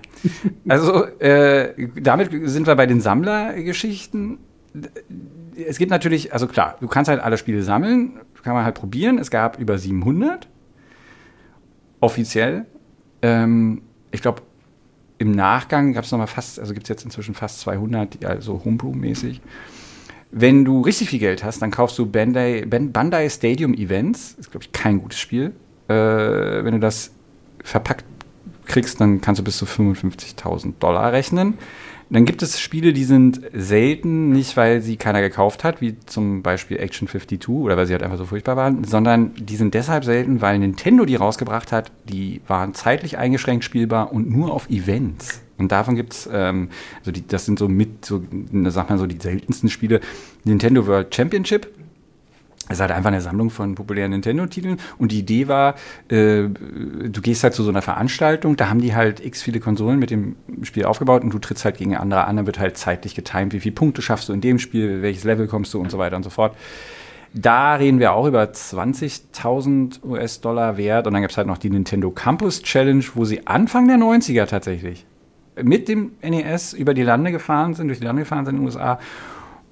[0.68, 4.38] Also, äh, damit sind wir bei den Sammlergeschichten.
[5.66, 9.18] Es gibt natürlich, also klar, du kannst halt alle Spiele sammeln, kann man halt probieren.
[9.18, 10.48] Es gab über 700
[12.00, 12.66] offiziell.
[13.22, 14.42] Ähm, ich glaube,
[15.18, 18.62] im Nachgang gab es nochmal fast, also gibt es jetzt inzwischen fast 200, die also
[18.64, 19.40] Homebrew-mäßig.
[20.32, 24.34] Wenn du richtig viel Geld hast, dann kaufst du Bandai, Ban- Bandai Stadium Events.
[24.38, 25.52] Ist, glaube ich, kein gutes Spiel.
[25.88, 27.12] Äh, wenn du das
[27.64, 28.04] verpackt
[28.64, 31.54] kriegst, dann kannst du bis zu 55.000 Dollar rechnen.
[32.12, 36.42] Dann gibt es Spiele, die sind selten, nicht weil sie keiner gekauft hat, wie zum
[36.42, 40.04] Beispiel Action 52 oder weil sie halt einfach so furchtbar waren, sondern die sind deshalb
[40.04, 45.40] selten, weil Nintendo die rausgebracht hat, die waren zeitlich eingeschränkt spielbar und nur auf Events.
[45.56, 48.22] Und davon gibt es, ähm, also die, das sind so mit, so,
[48.64, 50.00] sag mal so, die seltensten Spiele.
[50.42, 51.68] Nintendo World Championship,
[52.70, 54.78] es ist halt einfach eine Sammlung von populären Nintendo-Titeln.
[54.96, 55.74] Und die Idee war,
[56.08, 59.98] äh, du gehst halt zu so einer Veranstaltung, da haben die halt x viele Konsolen
[59.98, 63.14] mit dem Spiel aufgebaut und du trittst halt gegen andere an, dann wird halt zeitlich
[63.14, 65.98] getimt, wie viele Punkte schaffst du in dem Spiel, welches Level kommst du und so
[65.98, 66.56] weiter und so fort.
[67.32, 71.06] Da reden wir auch über 20.000 US-Dollar wert.
[71.06, 74.46] Und dann gibt es halt noch die Nintendo Campus Challenge, wo sie Anfang der 90er
[74.46, 75.06] tatsächlich
[75.62, 78.66] mit dem NES über die Lande gefahren sind, durch die Lande gefahren sind in den
[78.66, 78.98] USA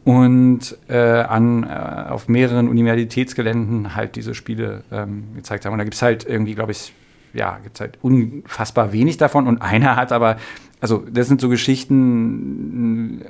[0.09, 5.75] und äh, an, äh, auf mehreren Universitätsgeländen halt diese Spiele ähm, gezeigt haben.
[5.75, 6.95] Und da gibt es halt irgendwie, glaube ich,
[7.35, 9.47] ja, gibt es halt unfassbar wenig davon.
[9.47, 10.39] Und einer hat aber
[10.81, 13.23] also das sind so Geschichten,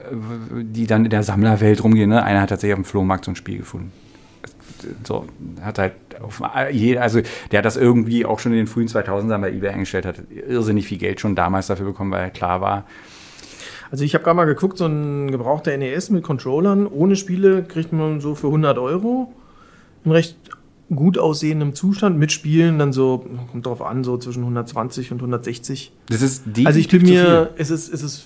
[0.52, 2.10] die dann in der Sammlerwelt rumgehen.
[2.10, 2.22] Ne?
[2.22, 3.90] Einer hat tatsächlich auf dem Flohmarkt so ein Spiel gefunden.
[5.02, 5.26] So,
[5.60, 9.50] hat halt auf, also der hat das irgendwie auch schon in den frühen 2000ern bei
[9.50, 12.84] eBay eingestellt, hat irrsinnig viel Geld schon damals dafür bekommen, weil klar war,
[13.90, 17.92] Also ich habe gerade mal geguckt, so ein gebrauchter NES mit Controllern ohne Spiele kriegt
[17.92, 19.32] man so für 100 Euro.
[20.04, 20.36] In recht
[20.94, 22.18] gut aussehendem Zustand.
[22.18, 25.92] Mit Spielen dann so, kommt drauf an, so zwischen 120 und 160.
[26.06, 28.24] das ist definitiv Also ich bin mir, es ist, es ist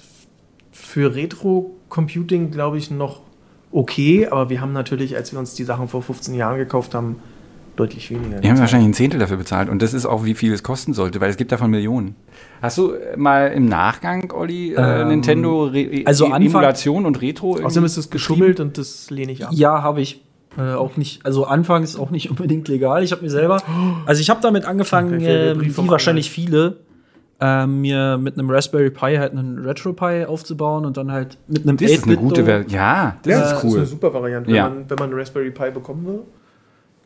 [0.70, 3.20] für Retro-Computing, glaube ich, noch
[3.72, 7.16] okay, aber wir haben natürlich, als wir uns die Sachen vor 15 Jahren gekauft haben,
[7.76, 8.42] deutlich weniger.
[8.42, 10.92] Wir haben wahrscheinlich ein Zehntel dafür bezahlt und das ist auch, wie viel es kosten
[10.94, 12.16] sollte, weil es gibt davon Millionen.
[12.60, 17.20] Hast du äh, mal im Nachgang, Olli, äh, Ähm, Nintendo Re also Anfang- Emulation und
[17.22, 17.50] Retro?
[17.50, 19.52] irgendwie Außerdem ist es geschummelt und das lehne ich ab.
[19.54, 20.22] Ja, habe ich.
[20.58, 23.02] Äh, auch nicht, also anfangs auch nicht unbedingt legal.
[23.02, 23.62] Ich habe mir selber,
[24.04, 25.18] also ich habe damit angefangen,
[25.70, 26.76] vom wie wahrscheinlich viele,
[27.40, 31.62] ähm, mir mit einem Raspberry Pi halt einen Retro Pi aufzubauen und dann halt mit
[31.66, 32.70] einem Das ist eine 8-Bit gute Version.
[32.70, 33.86] Ja, das Ja, ist Das ist eine cool.
[33.86, 34.68] super Variante, wenn, Ja.
[34.68, 36.20] man, wenn man einen Raspberry Pi bekommen will.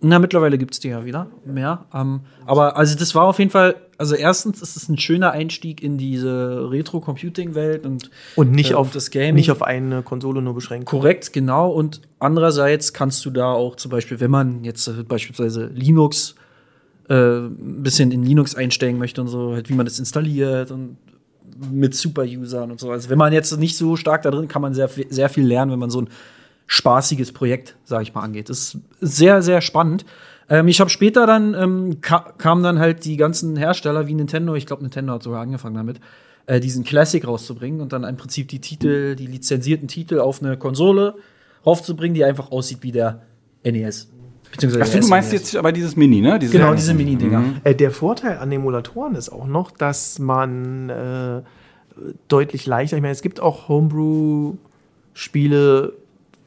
[0.01, 1.87] Na, mittlerweile gibt's die ja wieder mehr.
[1.95, 5.83] Ähm, aber also das war auf jeden Fall, also erstens ist es ein schöner Einstieg
[5.83, 9.37] in diese Retro-Computing-Welt und Und nicht äh, auf das Gaming.
[9.37, 10.87] Nicht auf eine Konsole nur beschränkt.
[10.87, 11.71] Korrekt, genau.
[11.71, 16.35] Und andererseits kannst du da auch zum Beispiel, wenn man jetzt äh, beispielsweise Linux
[17.09, 20.99] äh, ein bisschen in Linux einsteigen möchte und so, halt wie man das installiert und
[21.71, 22.91] mit Super-Usern und so.
[22.91, 25.73] Also wenn man jetzt nicht so stark da drin, kann man sehr, sehr viel lernen,
[25.73, 26.09] wenn man so ein
[26.67, 28.49] spaßiges Projekt, sage ich mal, angeht.
[28.49, 30.05] Das ist sehr, sehr spannend.
[30.49, 34.55] Ähm, ich habe später dann, ähm, ka kamen dann halt die ganzen Hersteller wie Nintendo,
[34.55, 36.01] ich glaube, Nintendo hat sogar angefangen damit,
[36.47, 40.57] äh, diesen Classic rauszubringen und dann im Prinzip die Titel, die lizenzierten Titel auf eine
[40.57, 41.15] Konsole
[41.65, 43.23] raufzubringen, die einfach aussieht wie der
[43.65, 44.09] NES.
[44.53, 45.43] Beziehungsweise Achso, der du meinst SNES.
[45.43, 46.39] jetzt aber dieses Mini, ne?
[46.39, 47.43] Diese Genau, diese Mini-Dinger.
[47.65, 51.43] Äh, der Vorteil an Emulatoren ist auch noch, dass man äh,
[52.29, 55.95] deutlich leichter, ich meine, es gibt auch Homebrew-Spiele,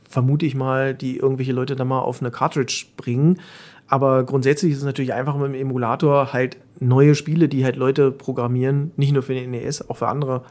[0.10, 3.40] vermute ich mal, die irgendwelche Leute dann mal auf eine Cartridge bringen.
[3.88, 8.12] Aber grundsätzlich ist es natürlich einfach mit dem Emulator halt neue Spiele, die halt Leute
[8.12, 10.44] programmieren, nicht nur für den NES, auch für andere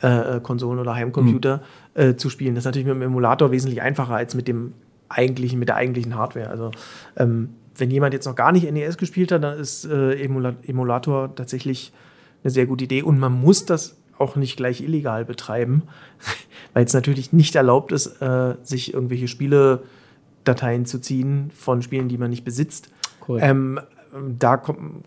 [0.00, 1.62] äh, Konsolen oder Heimcomputer
[1.94, 2.54] äh, zu spielen.
[2.54, 4.74] Das ist natürlich mit dem Emulator wesentlich einfacher als mit dem
[5.08, 6.48] eigentlichen, mit der eigentlichen Hardware.
[6.48, 6.72] Also
[7.16, 11.34] ähm, wenn jemand jetzt noch gar nicht NES gespielt hat, dann ist äh, Emula Emulator
[11.34, 11.92] tatsächlich
[12.42, 15.82] eine sehr gute Idee und man muss das auch nicht gleich illegal betreiben,
[16.74, 22.18] weil es natürlich nicht erlaubt ist, äh, sich irgendwelche Spieledateien zu ziehen von Spielen, die
[22.18, 22.90] man nicht besitzt.
[23.20, 23.46] Korrekt.
[23.46, 23.80] Ähm,
[24.38, 24.62] da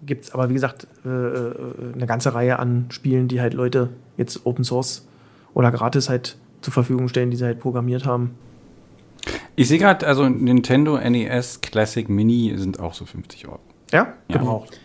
[0.05, 1.53] gibt es aber, wie gesagt, äh, äh,
[1.95, 5.07] eine ganze Reihe an Spielen, die halt Leute jetzt Open Source
[5.53, 8.31] oder gratis halt zur Verfügung stellen, die sie halt programmiert haben.
[9.55, 13.59] Ich sehe gerade, also Nintendo NES Classic Mini sind auch so 50 Euro.
[13.91, 14.37] Ja, Ja.
[14.37, 14.79] gebraucht.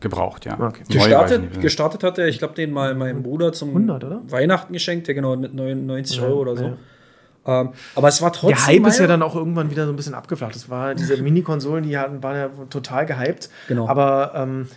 [0.00, 0.58] Gebraucht, ja.
[0.60, 0.82] Okay.
[0.88, 4.20] Gestartet, gestartet hat er, ich glaube, den mal meinem Bruder zum 100, oder?
[4.28, 6.64] Weihnachten geschenkt, der genau mit 99 Ja, Euro oder so.
[6.64, 7.60] ja.
[7.60, 8.56] Ähm, aber es war trotzdem.
[8.56, 10.54] Der Hype ist ja dann auch irgendwann wieder so ein bisschen abgeflacht.
[10.54, 13.48] Das war diese Mini-Konsolen, die hatten, waren ja total gehypt.
[13.68, 13.88] Genau.
[13.88, 14.68] Aber ähm,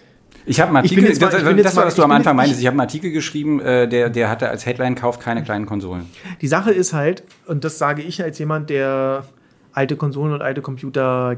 [0.45, 2.03] Ich habe einen Ich bin Artikel, jetzt mal- das, das jetzt war, mal- was du
[2.03, 2.61] am Anfang meintest.
[2.61, 6.05] Ich habe einen Artikel geschrieben, äh, der, der hatte als Headline Kauft keine kleinen Konsolen.
[6.41, 9.25] die Sache ist halt, und das sage ich als jemand, der
[9.73, 11.37] alte Konsolen und alte Computer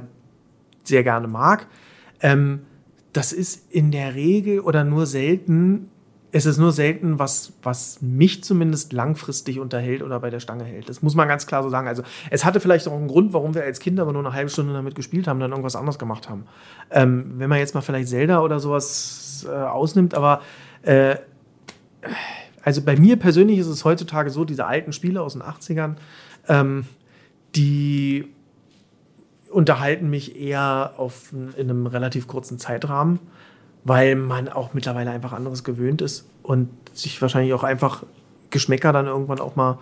[0.83, 1.65] sehr gerne mag,
[2.21, 2.61] ähm,
[3.13, 5.89] das ist in der Regel oder nur selten,
[6.31, 10.89] es ist nur selten, was, was mich zumindest langfristig unterhält oder bei der Stange hält.
[10.89, 11.87] Das muss man ganz klar so sagen.
[11.87, 12.01] Also
[12.31, 14.73] es hatte vielleicht auch einen Grund, warum wir als Kinder aber nur eine halbe Stunde
[14.73, 16.45] damit gespielt haben, dann irgendwas anderes gemacht haben.
[16.89, 20.41] Ähm, wenn man jetzt mal vielleicht Zelda oder sowas äh, ausnimmt, aber
[20.81, 21.17] äh,
[22.63, 25.97] also bei mir persönlich ist es heutzutage so, diese alten Spiele aus den 80ern,
[26.47, 26.85] ähm,
[27.55, 28.33] die
[29.53, 33.19] unterhalten mich eher auf, in einem relativ kurzen Zeitrahmen,
[33.83, 38.03] weil man auch mittlerweile einfach anderes gewöhnt ist und sich wahrscheinlich auch einfach
[38.49, 39.79] Geschmäcker dann irgendwann auch mal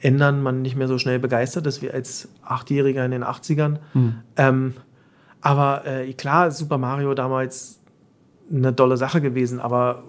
[0.00, 3.78] ändern, man nicht mehr so schnell begeistert ist wie als Achtjähriger in den 80ern.
[4.36, 4.74] Ähm,
[5.40, 7.80] aber äh, klar, Super Mario damals
[8.50, 10.02] eine dolle Sache gewesen, aber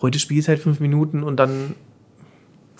[0.00, 1.74] heute spiele ich halt fünf Minuten und dann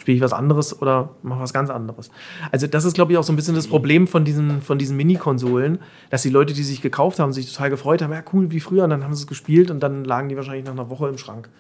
[0.09, 2.11] spiele ich was anderes oder mache was ganz anderes.
[2.51, 4.97] Also das ist, glaube ich, auch so ein bisschen das Problem von diesen, von diesen
[4.97, 8.61] Mini-Konsolen, dass die Leute, die sich gekauft haben, sich total gefreut haben, ja cool, wie
[8.61, 11.09] früher, und dann haben sie es gespielt und dann lagen die wahrscheinlich nach einer Woche
[11.09, 11.51] im Schrank.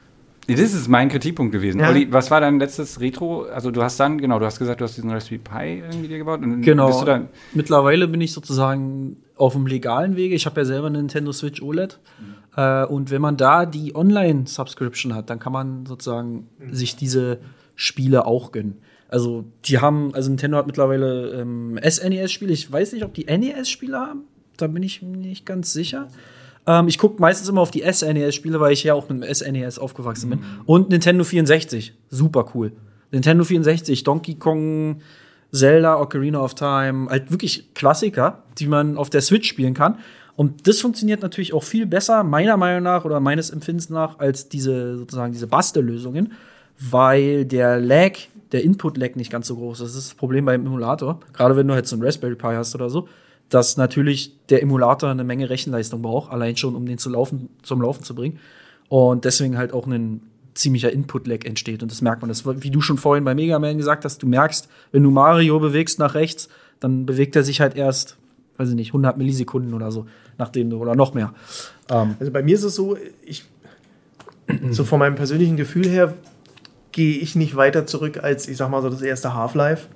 [0.46, 1.80] Das ist mein Kritikpunkt gewesen.
[1.80, 1.90] Ja.
[1.90, 3.42] Olli, was war dein letztes Retro?
[3.42, 6.16] Also du hast dann, genau, du hast gesagt, du hast diesen Raspberry Pi irgendwie dir
[6.16, 6.40] gebaut.
[6.40, 6.86] Und Genau.
[6.86, 10.34] Bist du dann, Mittlerweile bin ich sozusagen auf dem legalen Wege.
[10.34, 11.98] Ich habe ja selber eine Nintendo Switch OLED.
[12.56, 17.40] Äh, und wenn man da die Online-Subscription hat, dann kann man sozusagen sich diese
[17.78, 18.78] Spiele auch gönnen.
[19.08, 22.52] Also die haben, also Nintendo hat mittlerweile ähm, SNES-Spiele.
[22.52, 24.24] Ich weiß nicht, ob die NES-Spiele haben.
[24.56, 26.08] Da bin ich mir nicht ganz sicher.
[26.66, 29.78] Ähm, ich gucke meistens immer auf die SNES-Spiele, weil ich ja auch mit dem SNES
[29.78, 30.40] aufgewachsen bin.
[30.66, 31.94] Und Nintendo 64.
[32.10, 32.72] Super cool.
[33.12, 35.00] Nintendo 64, Donkey Kong,
[35.52, 39.98] Zelda, Ocarina of Time, halt wirklich Klassiker, die man auf der Switch spielen kann.
[40.36, 44.48] Und das funktioniert natürlich auch viel besser, meiner Meinung nach oder meines Empfindens nach, als
[44.48, 46.32] diese sozusagen diese Bastellösungen,
[46.80, 48.12] weil der Lag,
[48.52, 49.88] der Input-Lag nicht ganz so groß ist.
[49.94, 51.20] Das ist das Problem beim Emulator.
[51.32, 53.08] Gerade wenn du halt so einen Raspberry Pi hast oder so,
[53.48, 57.82] dass natürlich der Emulator eine Menge Rechenleistung braucht, allein schon, um den zu laufen, zum
[57.82, 58.38] Laufen zu bringen.
[58.88, 60.22] Und deswegen halt auch ein
[60.54, 61.82] ziemlicher Input-Lag entsteht.
[61.82, 62.28] Und das merkt man.
[62.28, 65.58] Das, wie du schon vorhin bei Mega Man gesagt hast, du merkst, wenn du Mario
[65.60, 66.48] bewegst nach rechts,
[66.80, 68.16] dann bewegt er sich halt erst,
[68.56, 70.06] weiß ich nicht, 100 Millisekunden oder so,
[70.36, 71.32] nachdem du, oder noch mehr.
[71.90, 73.44] Ähm, Also bei mir ist es so, ich,
[74.70, 76.14] so von meinem persönlichen Gefühl her,
[76.92, 79.88] gehe ich nicht weiter zurück als, ich sag mal so, das erste Half-Life.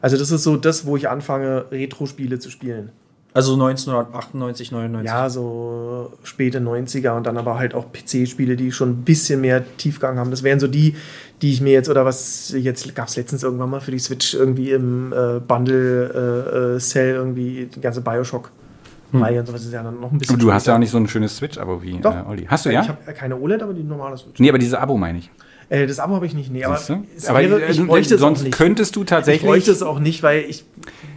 [0.00, 2.90] Also das ist so das, wo ich anfange, Retro-Spiele zu spielen.
[3.32, 5.10] also 1998, 99.
[5.10, 9.64] Ja, so späte 90er und dann aber halt auch PC-Spiele, die schon ein bisschen mehr
[9.78, 10.30] Tiefgang haben.
[10.30, 10.94] Das wären so die,
[11.42, 14.34] die ich mir jetzt, oder was jetzt gab es letztens irgendwann mal für die Switch
[14.34, 19.82] irgendwie im äh, Bundle äh, äh, Cell irgendwie die ganze Bioshock-Reihe und sowas ist ja
[19.82, 20.38] dann noch ein bisschen.
[20.38, 22.14] Du hast ja auch nicht so ein schönes Switch-Abo wie Doch.
[22.14, 22.46] äh, Olli.
[22.46, 22.82] Hast du ja?
[22.82, 24.38] Ich habe keine OLED, aber die normale Switch.
[24.38, 25.30] nee, aber diese Abo meine ich.
[25.68, 26.50] Äh, das Abo habe ich nicht.
[26.50, 28.56] Nee, aber, aber wäre, äh, ich bräuchte es auch sonst nicht.
[28.56, 29.48] könntest du Ich tatsächlich.
[29.48, 30.64] bräuchte es auch nicht, weil ich,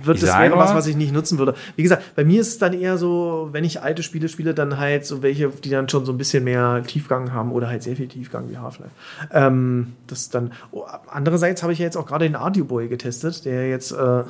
[0.01, 1.53] Ich das wäre was, was ich nicht nutzen würde.
[1.75, 4.79] Wie gesagt, bei mir ist es dann eher so, wenn ich alte Spiele spiele, dann
[4.79, 7.95] halt so welche, die dann schon so ein bisschen mehr Tiefgang haben oder halt sehr
[7.95, 8.91] viel Tiefgang wie Half-Life.
[9.31, 10.51] Ähm, das dann.
[10.71, 14.23] Oh, andererseits habe ich ja jetzt auch gerade den Audio Boy getestet, der jetzt äh,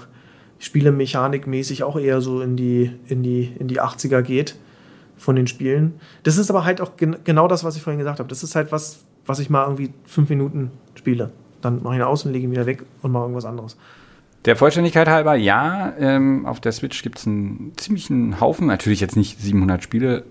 [0.59, 4.55] spielemechanikmäßig auch eher so in die, in die, in die 80er geht
[5.17, 5.93] von den Spielen.
[6.23, 8.29] Das ist aber halt auch gen genau das, was ich vorhin gesagt habe.
[8.29, 8.99] Das ist halt was,
[9.29, 11.31] was ich mal irgendwie fünf Minuten spiele.
[11.61, 13.77] Dann mache ich ihn aus und lege ihn wieder weg und mache irgendwas anderes.
[14.45, 19.15] Der Vollständigkeit halber, ja, ähm, auf der Switch gibt es einen ziemlichen Haufen, natürlich jetzt
[19.17, 20.23] nicht 700 Spiele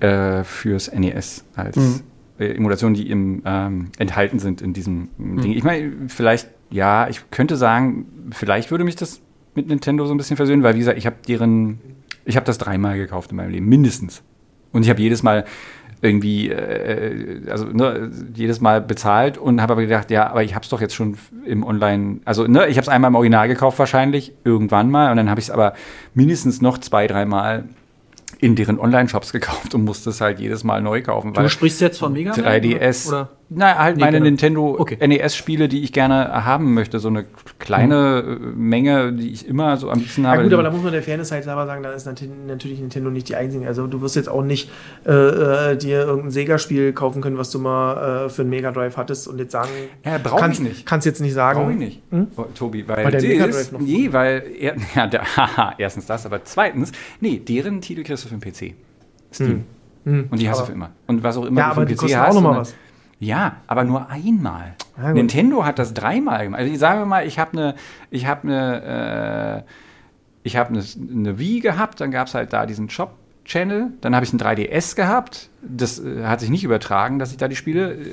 [0.00, 2.00] äh, fürs NES als Mhm.
[2.38, 5.52] äh, Emulationen, die im, ähm, enthalten sind in diesem Ding.
[5.52, 9.20] Ich meine, vielleicht, ja, ich könnte sagen, vielleicht würde mich das
[9.54, 11.80] mit Nintendo so ein bisschen versöhnen, weil wie gesagt, ich habe deren,
[12.24, 14.22] ich habe das dreimal gekauft in meinem Leben, mindestens.
[14.72, 15.44] Und ich habe jedes Mal
[16.02, 20.62] irgendwie, äh, also ne, jedes Mal bezahlt und habe aber gedacht, ja, aber ich habe
[20.62, 23.78] es doch jetzt schon im Online, also ne, ich habe es einmal im Original gekauft
[23.78, 25.74] wahrscheinlich, irgendwann mal, und dann habe ich es aber
[26.14, 27.64] mindestens noch zwei, dreimal
[28.38, 31.32] in deren Online-Shops gekauft und musste es halt jedes Mal neu kaufen.
[31.32, 32.44] Du sprichst jetzt von Mega Man?
[32.44, 33.08] 3DS.
[33.08, 33.30] Oder?
[33.48, 34.24] Na, halt Nee, meine genau.
[34.24, 34.98] Nintendo Okay.
[35.06, 36.98] NES-Spiele, die ich gerne haben möchte.
[36.98, 37.26] So eine
[37.60, 40.42] kleine äh, Menge, die ich immer so am liebsten Ja habe.
[40.42, 43.08] gut, aber da muss man der Fairness halt selber sagen, da ist nat- natürlich Nintendo
[43.10, 43.64] nicht die einzige.
[43.68, 44.68] Also du wirst jetzt auch nicht
[45.06, 48.96] äh, äh, dir irgendein Sega-Spiel kaufen können, was du mal äh, für einen Mega Drive
[48.96, 49.70] hattest und jetzt sagen,
[50.04, 50.84] Ja, brauch ich kannst, nicht.
[50.84, 51.60] kannst jetzt nicht sagen.
[51.60, 52.26] Brauche ich nicht, Hm?
[52.36, 55.72] oh, Tobi, weil, Weil der Mega ist- Drive noch- nee, weil er, ja, der, haha,
[55.78, 56.90] erstens das, aber zweitens,
[57.20, 58.74] nee, deren Titel kriegst du für den PC.
[59.32, 59.64] Steam.
[60.04, 60.26] Hm.
[60.30, 60.90] Und die hast Aber- du für immer.
[61.06, 62.30] Und was auch immer Ja, du für den PC hast.
[62.30, 62.74] auch noch mal was.
[63.18, 64.74] Ja, aber nur einmal.
[64.98, 65.14] Ja, gut.
[65.14, 66.60] Nintendo hat das dreimal gemacht.
[66.60, 67.74] Also ich sage mal, ich habe eine,
[68.10, 69.70] ich habe eine, äh,
[70.42, 73.14] ich habe eine, eine Wii gehabt, dann gab es halt da diesen Shop.
[73.44, 75.50] Channel, dann habe ich ein 3DS gehabt.
[75.62, 78.04] Das äh, hat sich nicht übertragen, dass ich da die Spiele äh,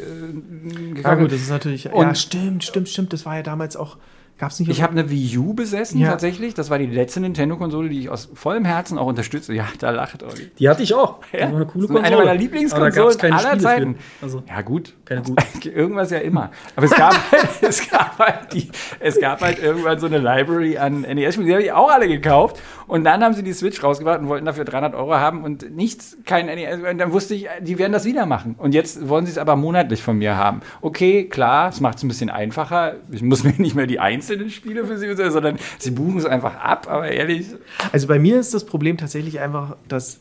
[0.93, 1.21] gekauft Ja habe.
[1.23, 1.85] gut, das ist natürlich.
[1.85, 3.13] ja, Und- stimmt, stimmt, stimmt.
[3.13, 3.97] Das war ja damals auch.
[4.39, 4.69] Gab es nicht.
[4.69, 6.09] Ich habe eine Wii U besessen, Ja.
[6.09, 6.53] tatsächlich.
[6.55, 9.53] Das war die letzte Nintendo-Konsole, die ich aus vollem Herzen auch unterstütze.
[9.53, 10.49] Ja, da lacht Olli.
[10.59, 11.19] Die hatte ich auch.
[11.31, 12.25] Ja, Das war eine coole ist eine Konsole.
[12.25, 13.95] meiner Lieblingskonsolen gab's aller Spiele Zeiten.
[14.21, 14.93] Also, Ja, gut.
[15.05, 15.35] keine guten.
[15.69, 16.49] Irgendwas ja immer.
[16.75, 18.69] Aber es gab, halt, es gab, halt, die,
[18.99, 21.47] es gab halt irgendwann so eine Library an NES-Spielen.
[21.47, 22.59] Die habe ich auch alle gekauft.
[22.87, 26.17] Und dann haben sie die Switch rausgebracht und wollten dafür 300 Euro haben und nichts,
[26.25, 26.79] kein NES.
[26.89, 28.55] Und dann wusste ich, die werden das wieder machen.
[28.57, 30.61] Und jetzt wollen sie es aber monatlich von mir haben.
[30.81, 32.95] Okay, klar, es macht es ein bisschen einfacher.
[33.11, 36.55] Ich muss mir nicht mehr die einzelnen Spiele für sie, sondern sie buchen es einfach
[36.55, 36.87] ab.
[36.89, 37.47] Aber ehrlich,
[37.91, 40.19] Also bei mir ist das Problem tatsächlich einfach, dass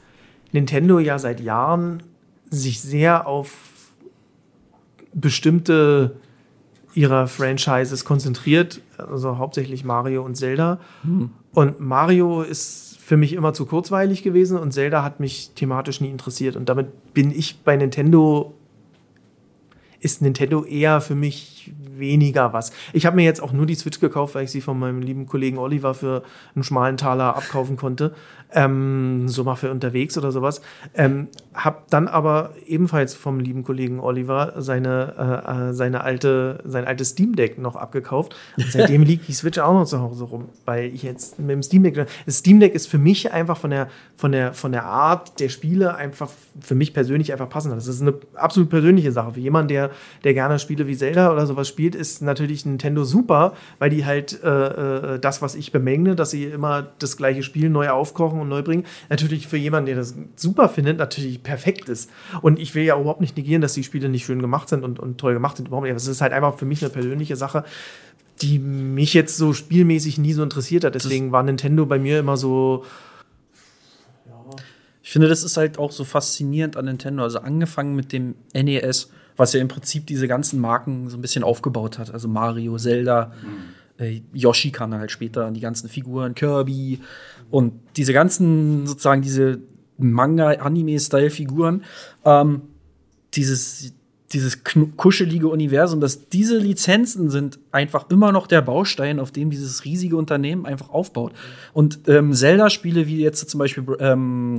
[0.53, 2.03] Nintendo ja seit Jahren
[2.51, 3.51] sich sehr auf
[5.15, 6.17] bestimmte
[6.95, 10.79] ihrer Franchises konzentriert, also hauptsächlich Mario und Zelda.
[11.55, 16.11] Und Mario ist für mich immer zu kurzweilig gewesen und Zelda hat mich thematisch nie
[16.11, 16.57] interessiert.
[16.57, 18.55] Und damit bin ich bei Nintendo,
[20.03, 22.73] ist Nintendo eher für mich weniger was.
[22.93, 25.27] Ich habe mir jetzt auch nur die Switch gekauft, weil ich sie von meinem lieben
[25.27, 26.23] Kollegen Oliver für
[26.55, 28.15] einen schmalen Taler abkaufen konnte.
[28.55, 30.61] Ähm, so mal für unterwegs oder sowas.
[30.95, 35.15] Ähm, hab dann aber ebenfalls vom lieben Kollegen Oliver seine,
[35.49, 38.37] äh, äh, seine alte, sein altes Steam Deck noch abgekauft.
[38.59, 41.63] Und seitdem liegt die Switch auch noch zu Hause rum, weil ich jetzt mit dem
[41.63, 42.07] Steam Deck.
[42.27, 45.49] Das Steam Deck ist für mich einfach von der, von der, von der Art der
[45.49, 46.29] Spiele einfach
[46.61, 47.77] für mich persönlich einfach passender.
[47.77, 49.33] Das ist eine absolut persönliche Sache.
[49.33, 49.92] Für jemanden, der
[50.25, 54.43] der gerne Spiele wie Zelda oder sowas spielt, ist natürlich Nintendo super, weil die halt
[54.43, 58.49] äh, äh, das, was ich bemängle, dass sie immer das gleiche Spiel neu aufkochen und
[58.49, 62.11] neu bringen, natürlich für jemanden, der das super findet, natürlich perfekt ist.
[62.41, 64.99] Und ich will ja überhaupt nicht negieren, dass die Spiele nicht schön gemacht sind und,
[64.99, 65.69] und toll gemacht sind.
[65.69, 65.97] Überhaupt nicht.
[65.97, 67.65] Es ist halt einfach für mich eine persönliche Sache
[68.43, 70.95] die mich jetzt so spielmäßig nie so interessiert hat.
[70.95, 72.85] Deswegen das war Nintendo bei mir immer so.
[75.03, 77.23] Ich finde, das ist halt auch so faszinierend an Nintendo.
[77.23, 81.45] Also angefangen mit dem NES, was ja im Prinzip diese ganzen Marken so ein bisschen
[81.45, 82.13] aufgebaut hat.
[82.13, 84.05] Also Mario, Zelda, mhm.
[84.05, 87.01] äh, Yoshi kam halt später, die ganzen Figuren, Kirby
[87.51, 89.61] und diese ganzen, sozusagen diese
[89.99, 91.85] Manga-Anime-Style-Figuren.
[92.25, 92.63] Ähm,
[93.35, 93.95] dieses
[94.33, 94.63] dieses
[94.97, 100.17] kuschelige Universum, dass diese Lizenzen sind einfach immer noch der Baustein, auf dem dieses riesige
[100.17, 101.33] Unternehmen einfach aufbaut.
[101.73, 104.59] Und ähm, Zelda-Spiele wie jetzt zum Beispiel ähm,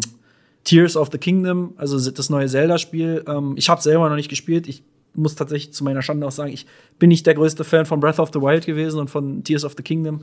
[0.64, 4.68] Tears of the Kingdom, also das neue Zelda-Spiel, ähm, ich habe selber noch nicht gespielt.
[4.68, 4.84] Ich
[5.14, 6.66] muss tatsächlich zu meiner Schande auch sagen, ich
[7.00, 9.74] bin nicht der größte Fan von Breath of the Wild gewesen und von Tears of
[9.78, 10.22] the Kingdom.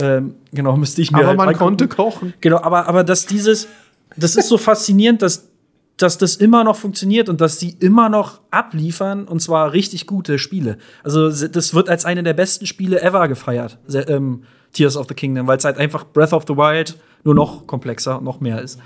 [0.00, 1.18] Ähm, genau, müsste ich mir.
[1.18, 2.34] Aber halt man konnte kochen.
[2.40, 3.68] Genau, aber, aber dass dieses,
[4.16, 5.48] das ist so faszinierend, dass
[5.96, 10.38] dass das immer noch funktioniert und dass sie immer noch abliefern und zwar richtig gute
[10.38, 10.78] Spiele.
[11.04, 15.46] Also das wird als eine der besten Spiele ever gefeiert, ähm, Tears of the Kingdom,
[15.46, 18.80] weil es halt einfach Breath of the Wild nur noch komplexer, noch mehr ist.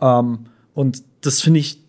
[0.00, 1.80] Ähm, und das finde ich,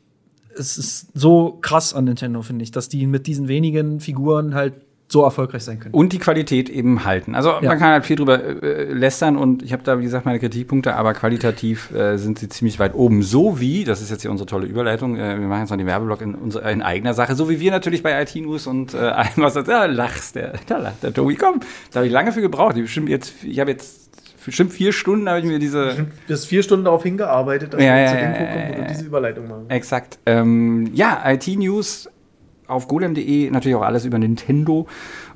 [0.58, 4.74] es ist so krass an Nintendo, finde ich, dass die mit diesen wenigen Figuren halt
[5.08, 5.94] so erfolgreich sein können.
[5.94, 7.36] Und die Qualität eben halten.
[7.36, 7.62] Also ja.
[7.62, 10.96] man kann halt viel drüber äh, lästern und ich habe da, wie gesagt, meine Kritikpunkte,
[10.96, 13.22] aber qualitativ äh, sind sie ziemlich weit oben.
[13.22, 15.86] So wie, das ist jetzt hier unsere tolle Überleitung, äh, wir machen jetzt noch den
[15.86, 18.98] Werbeblock in, unserer, in eigener Sache, so wie wir natürlich bei IT News und äh,
[18.98, 21.60] allem, was da lachst, der, da lacht der Tobi, komm,
[21.92, 22.76] da habe ich lange für gebraucht.
[22.76, 24.05] Ich, bestimmt jetzt, ich habe jetzt
[24.46, 26.08] bestimmt vier Stunden habe ich mir diese.
[26.28, 28.82] Du hast vier Stunden darauf hingearbeitet, dass ja, wir ja, zu dem Punkt kommen, wo
[28.82, 29.72] du diese Überleitung machst.
[29.72, 30.20] Exakt.
[30.26, 32.10] Ähm, ja, IT-News
[32.68, 34.88] auf golem.de natürlich auch alles über Nintendo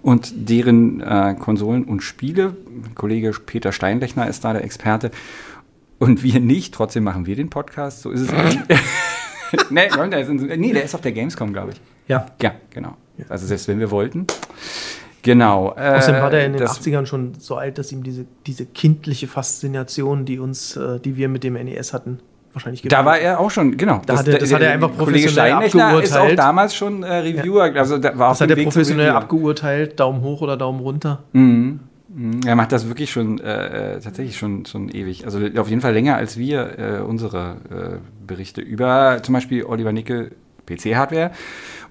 [0.01, 2.55] und deren äh, Konsolen und Spiele.
[2.95, 5.11] Kollege Peter Steinlechner ist da der Experte.
[5.99, 8.01] Und wir nicht, trotzdem machen wir den Podcast.
[8.01, 8.31] So ist es.
[9.69, 11.81] nee, der ist, nee, der ist auf der Gamescom, glaube ich.
[12.07, 12.25] Ja.
[12.41, 12.95] Ja, genau.
[13.27, 14.25] Also selbst wenn wir wollten.
[15.21, 15.73] Genau.
[15.75, 19.27] Äh, Außerdem war der in den 80ern schon so alt, dass ihm diese, diese kindliche
[19.27, 22.19] Faszination, die uns, äh, die wir mit dem NES hatten,
[22.53, 24.01] wahrscheinlich Da war er auch schon, genau.
[24.05, 26.03] Da das, hat er, das hat er einfach professionell abgeurteilt.
[26.03, 27.73] ist auch damals schon äh, Reviewer, ja.
[27.73, 31.23] also da war Das hat er professionell abgeurteilt, Daumen hoch oder Daumen runter.
[31.33, 31.79] Mhm.
[32.09, 32.39] mhm.
[32.45, 35.25] Er macht das wirklich schon äh, äh, tatsächlich schon, schon ewig.
[35.25, 39.91] Also auf jeden Fall länger als wir äh, unsere äh, Berichte über zum Beispiel Oliver
[39.91, 40.31] Nickel,
[40.75, 41.31] PC-Hardware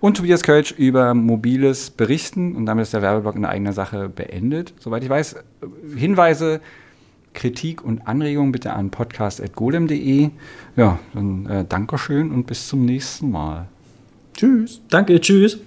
[0.00, 2.54] und Tobias Kölsch über mobiles Berichten.
[2.56, 4.74] Und damit ist der Werbeblock in eigener Sache beendet.
[4.78, 5.36] Soweit ich weiß,
[5.96, 6.60] Hinweise
[7.34, 10.30] Kritik und Anregungen bitte an podcast.golem.de.
[10.76, 13.68] Ja, dann äh, Dankeschön und bis zum nächsten Mal.
[14.34, 14.80] Tschüss.
[14.88, 15.58] Danke, tschüss.